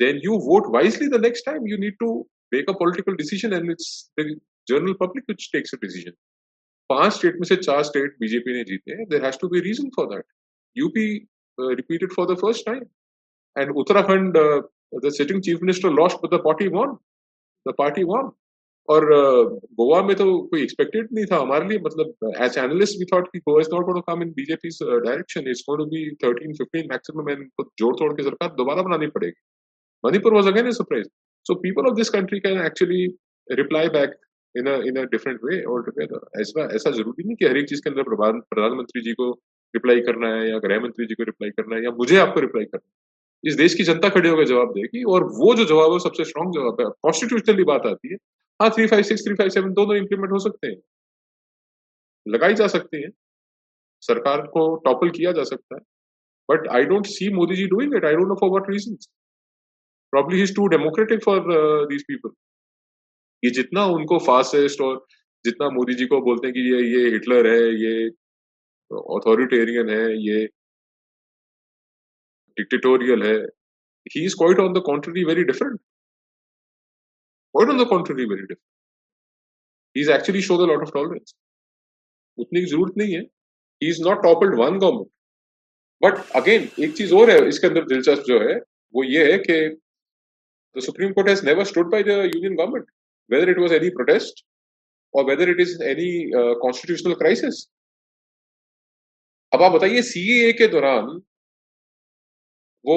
[0.00, 1.66] then you vote wisely the next time.
[1.66, 4.24] You need to make a political decision and it's the
[4.68, 6.12] general public which takes a decision.
[6.90, 9.88] पाँच state में से चार state BJP ने जीते हैं। There has to be reason
[9.96, 10.24] for that
[10.76, 11.06] UP
[11.58, 12.80] repeated for the first time
[13.56, 14.38] and Uttarakhand
[15.04, 16.96] the sitting chief minister lost the party won
[17.66, 18.30] the party won
[18.88, 19.04] और
[19.80, 23.38] गोवा में तो कोई एक्सपेक्टेड नहीं था हमारे लिए। मतलब एज एनालिस्ट वी थॉट कि
[23.38, 27.64] Goa is not come in BJP direction going to be 13 15 maximum and इनको
[27.78, 29.40] जोड़ तोड़ के सरकार दोबारा बनानी पड़ेगी।
[30.04, 31.08] Manipur was again surprise
[31.46, 33.06] so people of this country can actually
[33.48, 34.18] reply back
[34.54, 38.02] in in different way altogether ऐसा ऐसा ज़रूरी नहीं कि हर एक चीज़ के अंदर
[38.02, 39.30] प्रधानमंत्री जी को
[39.74, 42.64] रिप्लाई करना है या गृह मंत्री जी को रिप्लाई करना है या मुझे आपको रिप्लाई
[42.64, 45.98] करना है। इस देश की जनता खड़ी होकर जवाब देगी और वो जो जवाब है
[46.00, 48.16] सबसे स्ट्रॉन्ग जवाब है। कॉन्स्टिट्यूशनली बात आती है।
[48.60, 50.76] हाँ three five six three five seven दोनों इंप्लीमेंट हो सकते हैं।
[52.26, 53.08] लगाई जा सकती है।
[54.02, 55.80] सरकार को टॉपल किया जा सकता है।
[56.48, 58.94] But I don't see Modi ji doing it I don't know for what reason
[60.12, 61.40] probably is too democratic for
[61.88, 62.30] these people
[63.44, 65.04] ये जितना उनको फास्टेस्ट और
[65.44, 67.94] जितना मोदी जी को बोलते हैं कि ये ये हिटलर है ये
[69.16, 70.44] ऑथोरिटेरियन है ये
[72.56, 73.36] डिक्टेटोरियल है
[74.06, 75.78] he is quite on the contrary very different
[77.54, 78.58] quite on the the very different
[79.96, 81.34] he is actually show the lot of tolerance
[82.38, 83.20] उतनी की ज़रूरत नहीं है.
[83.20, 85.10] He is not toppled one government
[86.02, 88.56] but again एक चीज़ और है इसके अंदर दिलचस्प जो है
[88.94, 89.58] वो ये है कि
[90.76, 92.86] the supreme court has never stood by the union government,
[93.30, 94.44] whether it was any protest
[95.14, 96.10] or whether it is any
[96.40, 97.68] uh, constitutional crisis.
[99.52, 101.06] अब आप बताइए सीए के दौरान
[102.84, 102.96] वो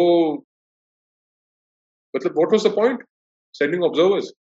[2.16, 3.04] मतलब what was the point
[3.56, 4.32] sending observers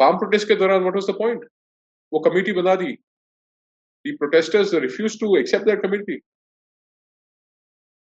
[0.00, 1.44] farm protest के दौरान what was the point
[2.12, 2.92] वो कमेटी बना दी.
[4.04, 6.20] The protesters refuse to accept that committee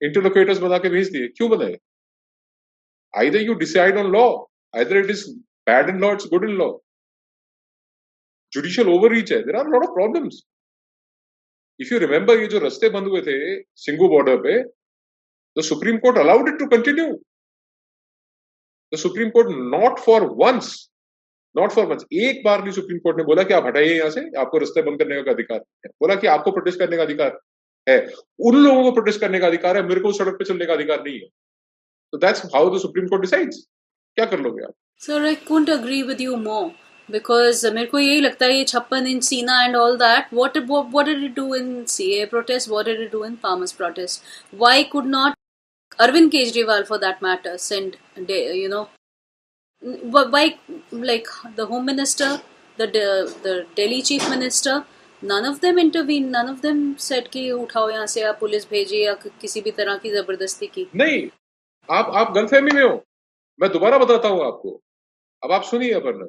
[0.01, 1.29] interlocutors बना के भेज दिए.
[1.29, 1.79] क्यों बनाए?
[3.15, 4.25] Either you decide on law
[4.77, 5.25] either it is
[5.67, 6.71] bad in law it's good in law
[8.53, 10.43] judicial overreach है there are lot of problems
[11.81, 13.37] if you remember ये जो रस्ते बंद हुए थे
[13.79, 14.63] सिंगू बॉर्डर पे
[15.57, 17.07] the supreme court allowed it to continue
[18.93, 20.75] the supreme court not for once
[21.55, 24.21] not for once एक बार भी सुप्रीम कोर्ट ने बोला कि आप हटाइए यहाँ से
[24.41, 27.41] आपको रस्ते बंद करने का अधिकार है बोला कि आपको प्रोटेस्ट करने का अधिकार
[27.87, 27.99] है
[28.41, 31.03] उन लोगों को प्रोटेस्ट करने का अधिकार है मेरे को सड़क पे चलने का अधिकार
[31.03, 31.29] नहीं है
[32.13, 33.67] तो that's how the supreme court decides
[34.17, 36.71] क्या कर लोगे आप sir I couldn't agree with you more
[37.09, 41.07] because मेरे को यही लगता है ये छप्पन इंच सीना and all that what what
[41.07, 44.23] did it do in CA protest what did it do in farmers protest
[44.55, 45.37] why could not
[45.99, 47.97] Arvind Kejriwal, for that matter, send
[48.29, 48.89] you know
[50.35, 50.45] why,
[50.91, 51.27] like,
[51.57, 52.29] the home minister,
[52.79, 52.87] the
[53.43, 54.85] the Delhi chief minister,
[55.23, 59.05] none of them intervened, none of them said कि उठाओ यहाँ से या police भेजिए
[59.07, 61.29] या किसी भी तरह की ज़बरदस्ती की। नहीं,
[61.89, 62.95] आप आप गलतफहमी में हो।
[63.59, 64.81] मैं दोबारा बताता हूँ आपको।
[65.43, 66.27] अब आप सुनिए अपर्णा।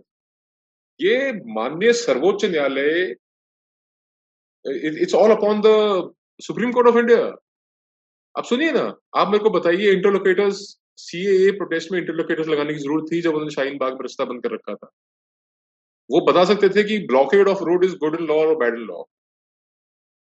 [0.99, 3.15] ये माननीय सर्वोच्च न्यायालय,
[4.65, 5.67] it's all upon the
[6.39, 7.19] supreme court of India.
[8.35, 8.83] आप सुनिए ना,
[9.15, 10.61] आप मेरे को बताइए इंटरलोकेटर्स
[10.99, 14.43] सीए प्रोटेस्ट में इंटरलोकेटर्स लगाने की ज़रूरत थी जब उन्होंने शाहीन बाग में रास्ता बंद
[14.43, 14.89] कर रखा था।
[16.09, 18.85] वो बता सकते थे कि blockade of road is good in law और बैड इन
[18.85, 19.03] लॉ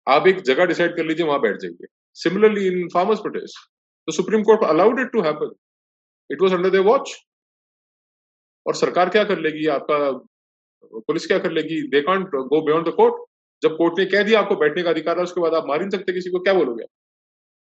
[0.07, 3.59] आप एक जगह डिसाइड कर लीजिए, वहाँ बैठ जाइए। Similarly in farmers protest
[4.09, 5.55] the supreme court allowed it to happen
[6.31, 7.14] it was under the watch
[8.67, 9.67] और सरकार क्या कर लेगी?
[9.69, 10.11] आपका
[11.01, 11.81] पुलिस क्या कर लेगी?
[11.89, 13.25] They can't go beyond the court
[13.62, 15.91] जब कोर्ट ने कह दिया आपको बैठने का अधिकार है, उसके बाद आप मार नहीं
[15.91, 16.85] सकते किसी को, क्या बोलोगे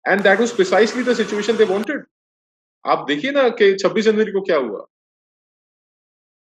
[0.05, 2.03] and that was precisely the situation they wanted
[2.85, 4.85] आप देखिए ना कि 26 जनवरी को क्या हुआ?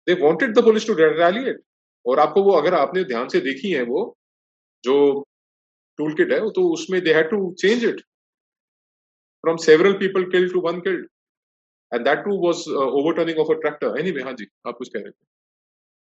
[0.08, 1.62] They wanted the police to retaliate
[2.06, 4.18] और आपको वो, अगर आपने ध्यान से देखी है वो,
[4.84, 5.26] जो
[6.00, 8.02] टूल किट है तो उसमें they had to change it
[9.44, 11.08] from several people killed to one killed
[11.93, 15.11] And that too was overturning of a tractor anyway हां जी आप कुछ कह रहे
[15.11, 15.31] थे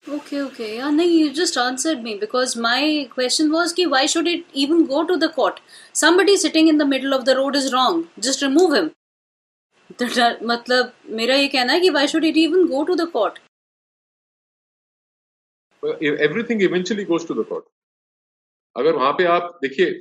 [0.03, 0.67] Okay, okay.
[0.75, 4.85] Yeah, no, you just answered me because my question was ki why should it even
[4.91, 5.59] go to the court?
[6.01, 7.99] Somebody sitting in the middle of the road is wrong.
[8.27, 8.87] Just remove him.
[10.01, 13.39] मतलब मेरा ये कहना है कि why should it even go to the court?
[16.27, 17.65] Everything eventually goes to the court.
[18.75, 19.99] अगर वहां पे आप देखिए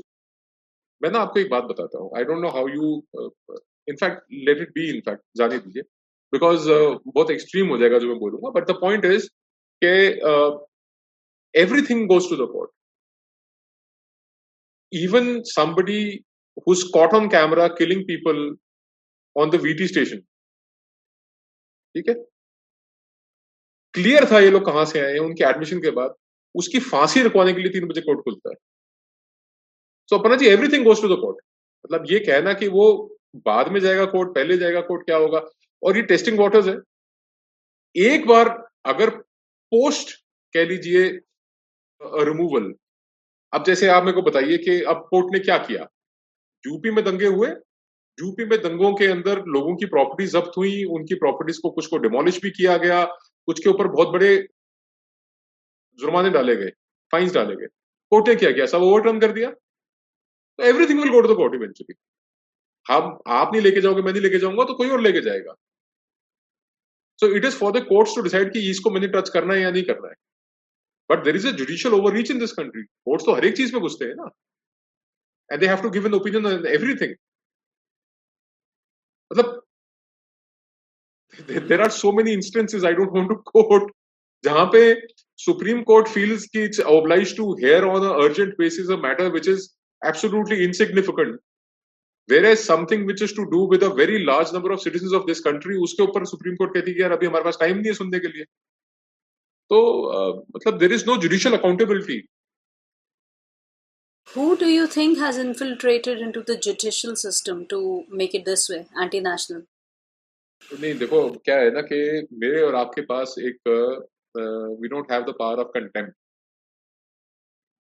[1.03, 2.91] मैं ना आपको एक बात बताता हूँ I don't know how you
[3.88, 5.84] in fact let it be in fact जाने दीजिए।
[6.34, 9.28] बिकॉज़ uh, बहुत एक्सट्रीम हो जाएगा जो मैं बोलूँगा। बट द पॉइंट इज़
[9.82, 9.94] के
[11.56, 12.72] everything goes to the court
[14.92, 16.24] even somebody
[16.58, 18.42] who's caught on camera killing people
[19.36, 20.20] on the VT station.
[21.96, 22.14] ठीक है?
[23.94, 26.14] क्लियर था ये लोग कहाँ से आए हैं उनके एडमिशन के बाद।
[26.56, 30.86] उसकी फांसी रखवाने के लिए तीन बजे कोर्ट खुलता है। सो so, अपना जी everything
[30.86, 31.38] goes to the court
[31.86, 32.86] मतलब ये कहना कि वो
[33.36, 35.40] बाद में जाएगा कोर्ट, पहले जाएगा कोर्ट, क्या होगा?
[35.84, 36.78] और ये टेस्टिंग वाटर्स है।
[37.96, 38.50] एक बार
[38.86, 39.10] अगर
[39.72, 40.12] पोस्ट
[40.54, 41.08] कह लीजिए
[42.26, 42.74] रिमूवल
[43.54, 45.88] अब जैसे आप मेरे को बताइए कि अब कोर्ट ने क्या किया?
[46.64, 47.48] यूपी में दंगे हुए,
[48.18, 51.98] यूपी में दंगों के अंदर लोगों की प्रॉपर्टी जब्त हुई, उनकी प्रॉपर्टीज़ को कुछ को
[51.98, 53.04] डिमोलिश भी किया गया,
[53.48, 54.36] कुछ के ऊपर बहुत बड़े
[56.00, 56.72] जुर्माने डाले गए
[57.12, 57.68] फाइन्स डाले गए।
[58.12, 58.66] कोर्ट ने क्या किया?
[58.66, 61.96] सब ओवरटर्न कर दिया। तो everything will go to the court eventually
[62.88, 65.56] हम, आप नहीं लेके जाओगे, मैं नहीं लेके जाऊँगा तो कोई और लेके जाएगा।
[67.20, 69.72] So it is for the courts to decide कि इसको मैंने टच करना है या
[69.72, 70.16] नहीं करना है।
[71.10, 73.82] But there is a judicial overreach in this country courts तो हर एक चीज़ में
[73.82, 74.30] घुसते हैं ना।
[75.50, 77.16] And they have to give an opinion on everything
[79.32, 79.62] मतलब
[81.68, 83.92] there are so many instances I don't want to quote
[84.44, 84.82] जहाँ पे
[85.40, 89.68] सुप्रीम कोर्ट फील्स कि it's oblige to hear on urgent basis a matter which is
[90.02, 91.40] absolutely insignificant
[92.46, 95.40] whereas something which is to do with a very large number of citizen of this
[95.48, 98.20] country उसके ऊपर supreme court कहती है यार अभी हमारे पास time नहीं है सुनने
[98.20, 98.44] के लिए।
[99.72, 99.78] तो
[100.14, 102.22] uh, मतलब there is no judicial accountability
[104.28, 107.80] Who do you think has infiltrated into the judicial system to
[108.20, 109.62] make it this way, anti-national?
[110.82, 113.58] नहीं देखो क्या है ना कि मेरे और आपके पास एक
[114.82, 116.16] we don't have the power of contempt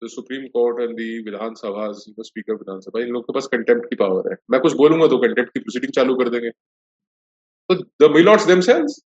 [0.01, 4.31] the supreme court and the Vidhan Sabha speaker Vidhan Sabha इन लोगों के पास कंटेम्प्ट की पावर
[4.31, 9.03] है। मैं कुछ बोलूँगा तो कंटेम्प्ट की प्रोसीडिंग चालू कर देंगे। तो the milords themselves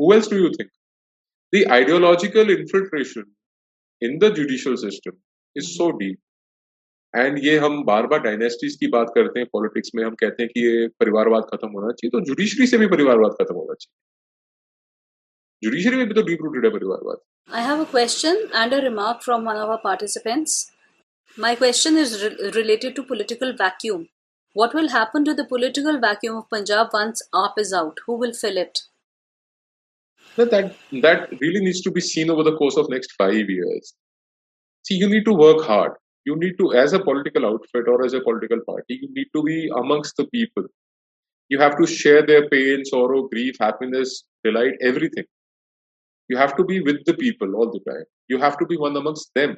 [0.00, 0.70] who else do you think?
[1.52, 3.26] The ideological infiltration
[4.02, 5.14] in the judicial system
[5.56, 6.18] is so deep
[7.14, 10.50] and ये हम बार बार डायनेस्टीज की बात करते हैं पॉलिटिक्स में हम कहते हैं
[10.54, 14.03] कि ये परिवारवाद खत्म होना चाहिए। तो जुडिशरी से भी परिवारवाद खत्म होना चाहिए।
[15.63, 17.25] जुडिशरी में भी तो डीप रूटेड है परिवारवाद
[17.57, 20.71] I have a question and a remark from one of our participants.
[21.45, 24.03] My question is re- related to political vacuum.
[24.53, 28.03] What will happen to the political vacuum of Punjab once AAP is out?
[28.05, 28.81] Who will fill it?
[30.35, 30.75] But that
[31.07, 33.95] that really needs to be seen over the course of next five years.
[34.83, 35.97] See, you need to work hard.
[36.25, 39.43] You need to, as a political outfit or as a political party, you need to
[39.43, 40.69] be amongst the people.
[41.49, 45.25] You have to share their pain, sorrow, grief, happiness, delight, everything.
[46.29, 48.05] You have to be with the people all the time.
[48.27, 49.57] You have to be one amongst them.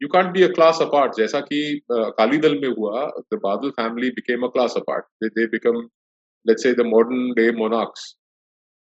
[0.00, 1.16] You can't be a class apart.
[1.16, 1.60] जैसा कि
[1.90, 5.04] अकाली दल में हुआ, the Badal family became a class apart.
[5.20, 5.88] They, they become,
[6.44, 8.16] let's say, the modern day monarchs.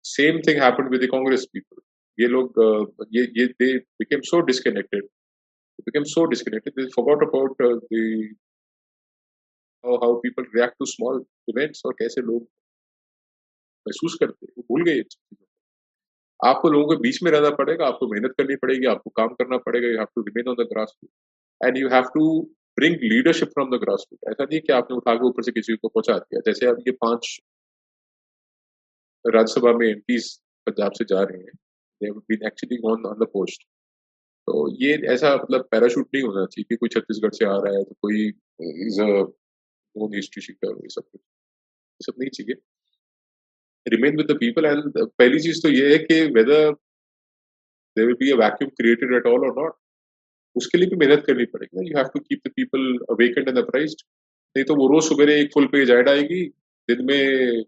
[0.05, 1.83] Same thing happened with the Congress people.
[2.21, 5.03] ये लोग uh, ये ये they became so disconnected.
[5.03, 6.75] They became so disconnected.
[6.77, 8.31] They forgot about uh, the
[9.85, 12.43] how, how people react to small events और कैसे लोग
[13.89, 15.46] महसूस करते हैं वो भूल गए ये चीज़ें
[16.40, 19.88] आपको लोगों के बीच में रहना पड़ेगा, आपको मेहनत करनी पड़ेगी, आपको काम करना पड़ेगा
[19.88, 22.26] you have to remain on the grass root and you have to
[22.78, 25.76] bring leadership from the grass root ऐसा नहीं कि आपने उठा के ऊपर से किसी
[25.76, 27.38] को पहुँचा दिया। जैसे अब ये पाँच
[29.26, 30.02] राज्यसभा में एम
[30.68, 33.64] पंजाब से जा रहे हैं been actually on on the post
[34.48, 34.54] तो
[34.84, 37.96] ये ऐसा मतलब पैराशूट नहीं होना चाहिए कि कोई छत्तीसगढ़ से आ रहा है तो
[38.02, 38.28] कोई
[38.88, 42.56] is a known history sheeter ये सब कुछ। ये सब नहीं चाहिए।
[43.88, 46.76] Remain with the people and पहली चीज़ तो ये है कि whether
[47.98, 49.76] there will be a vacuum created at all और नॉट
[50.56, 54.04] उसके लिए भी मेहनत करनी पड़ेगी you have to keep the people awakened and apprised
[54.56, 56.44] नहीं तो वो रोज सवेरे एक फुल पेज ऐड आएगी
[56.90, 57.64] दिन में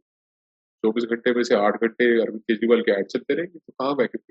[0.84, 4.24] चौबीस घंटे में से आठ घंटे अरविंद केजरीवाल के ऐड चलते रहेंगे तो कहाँ वैक्यूम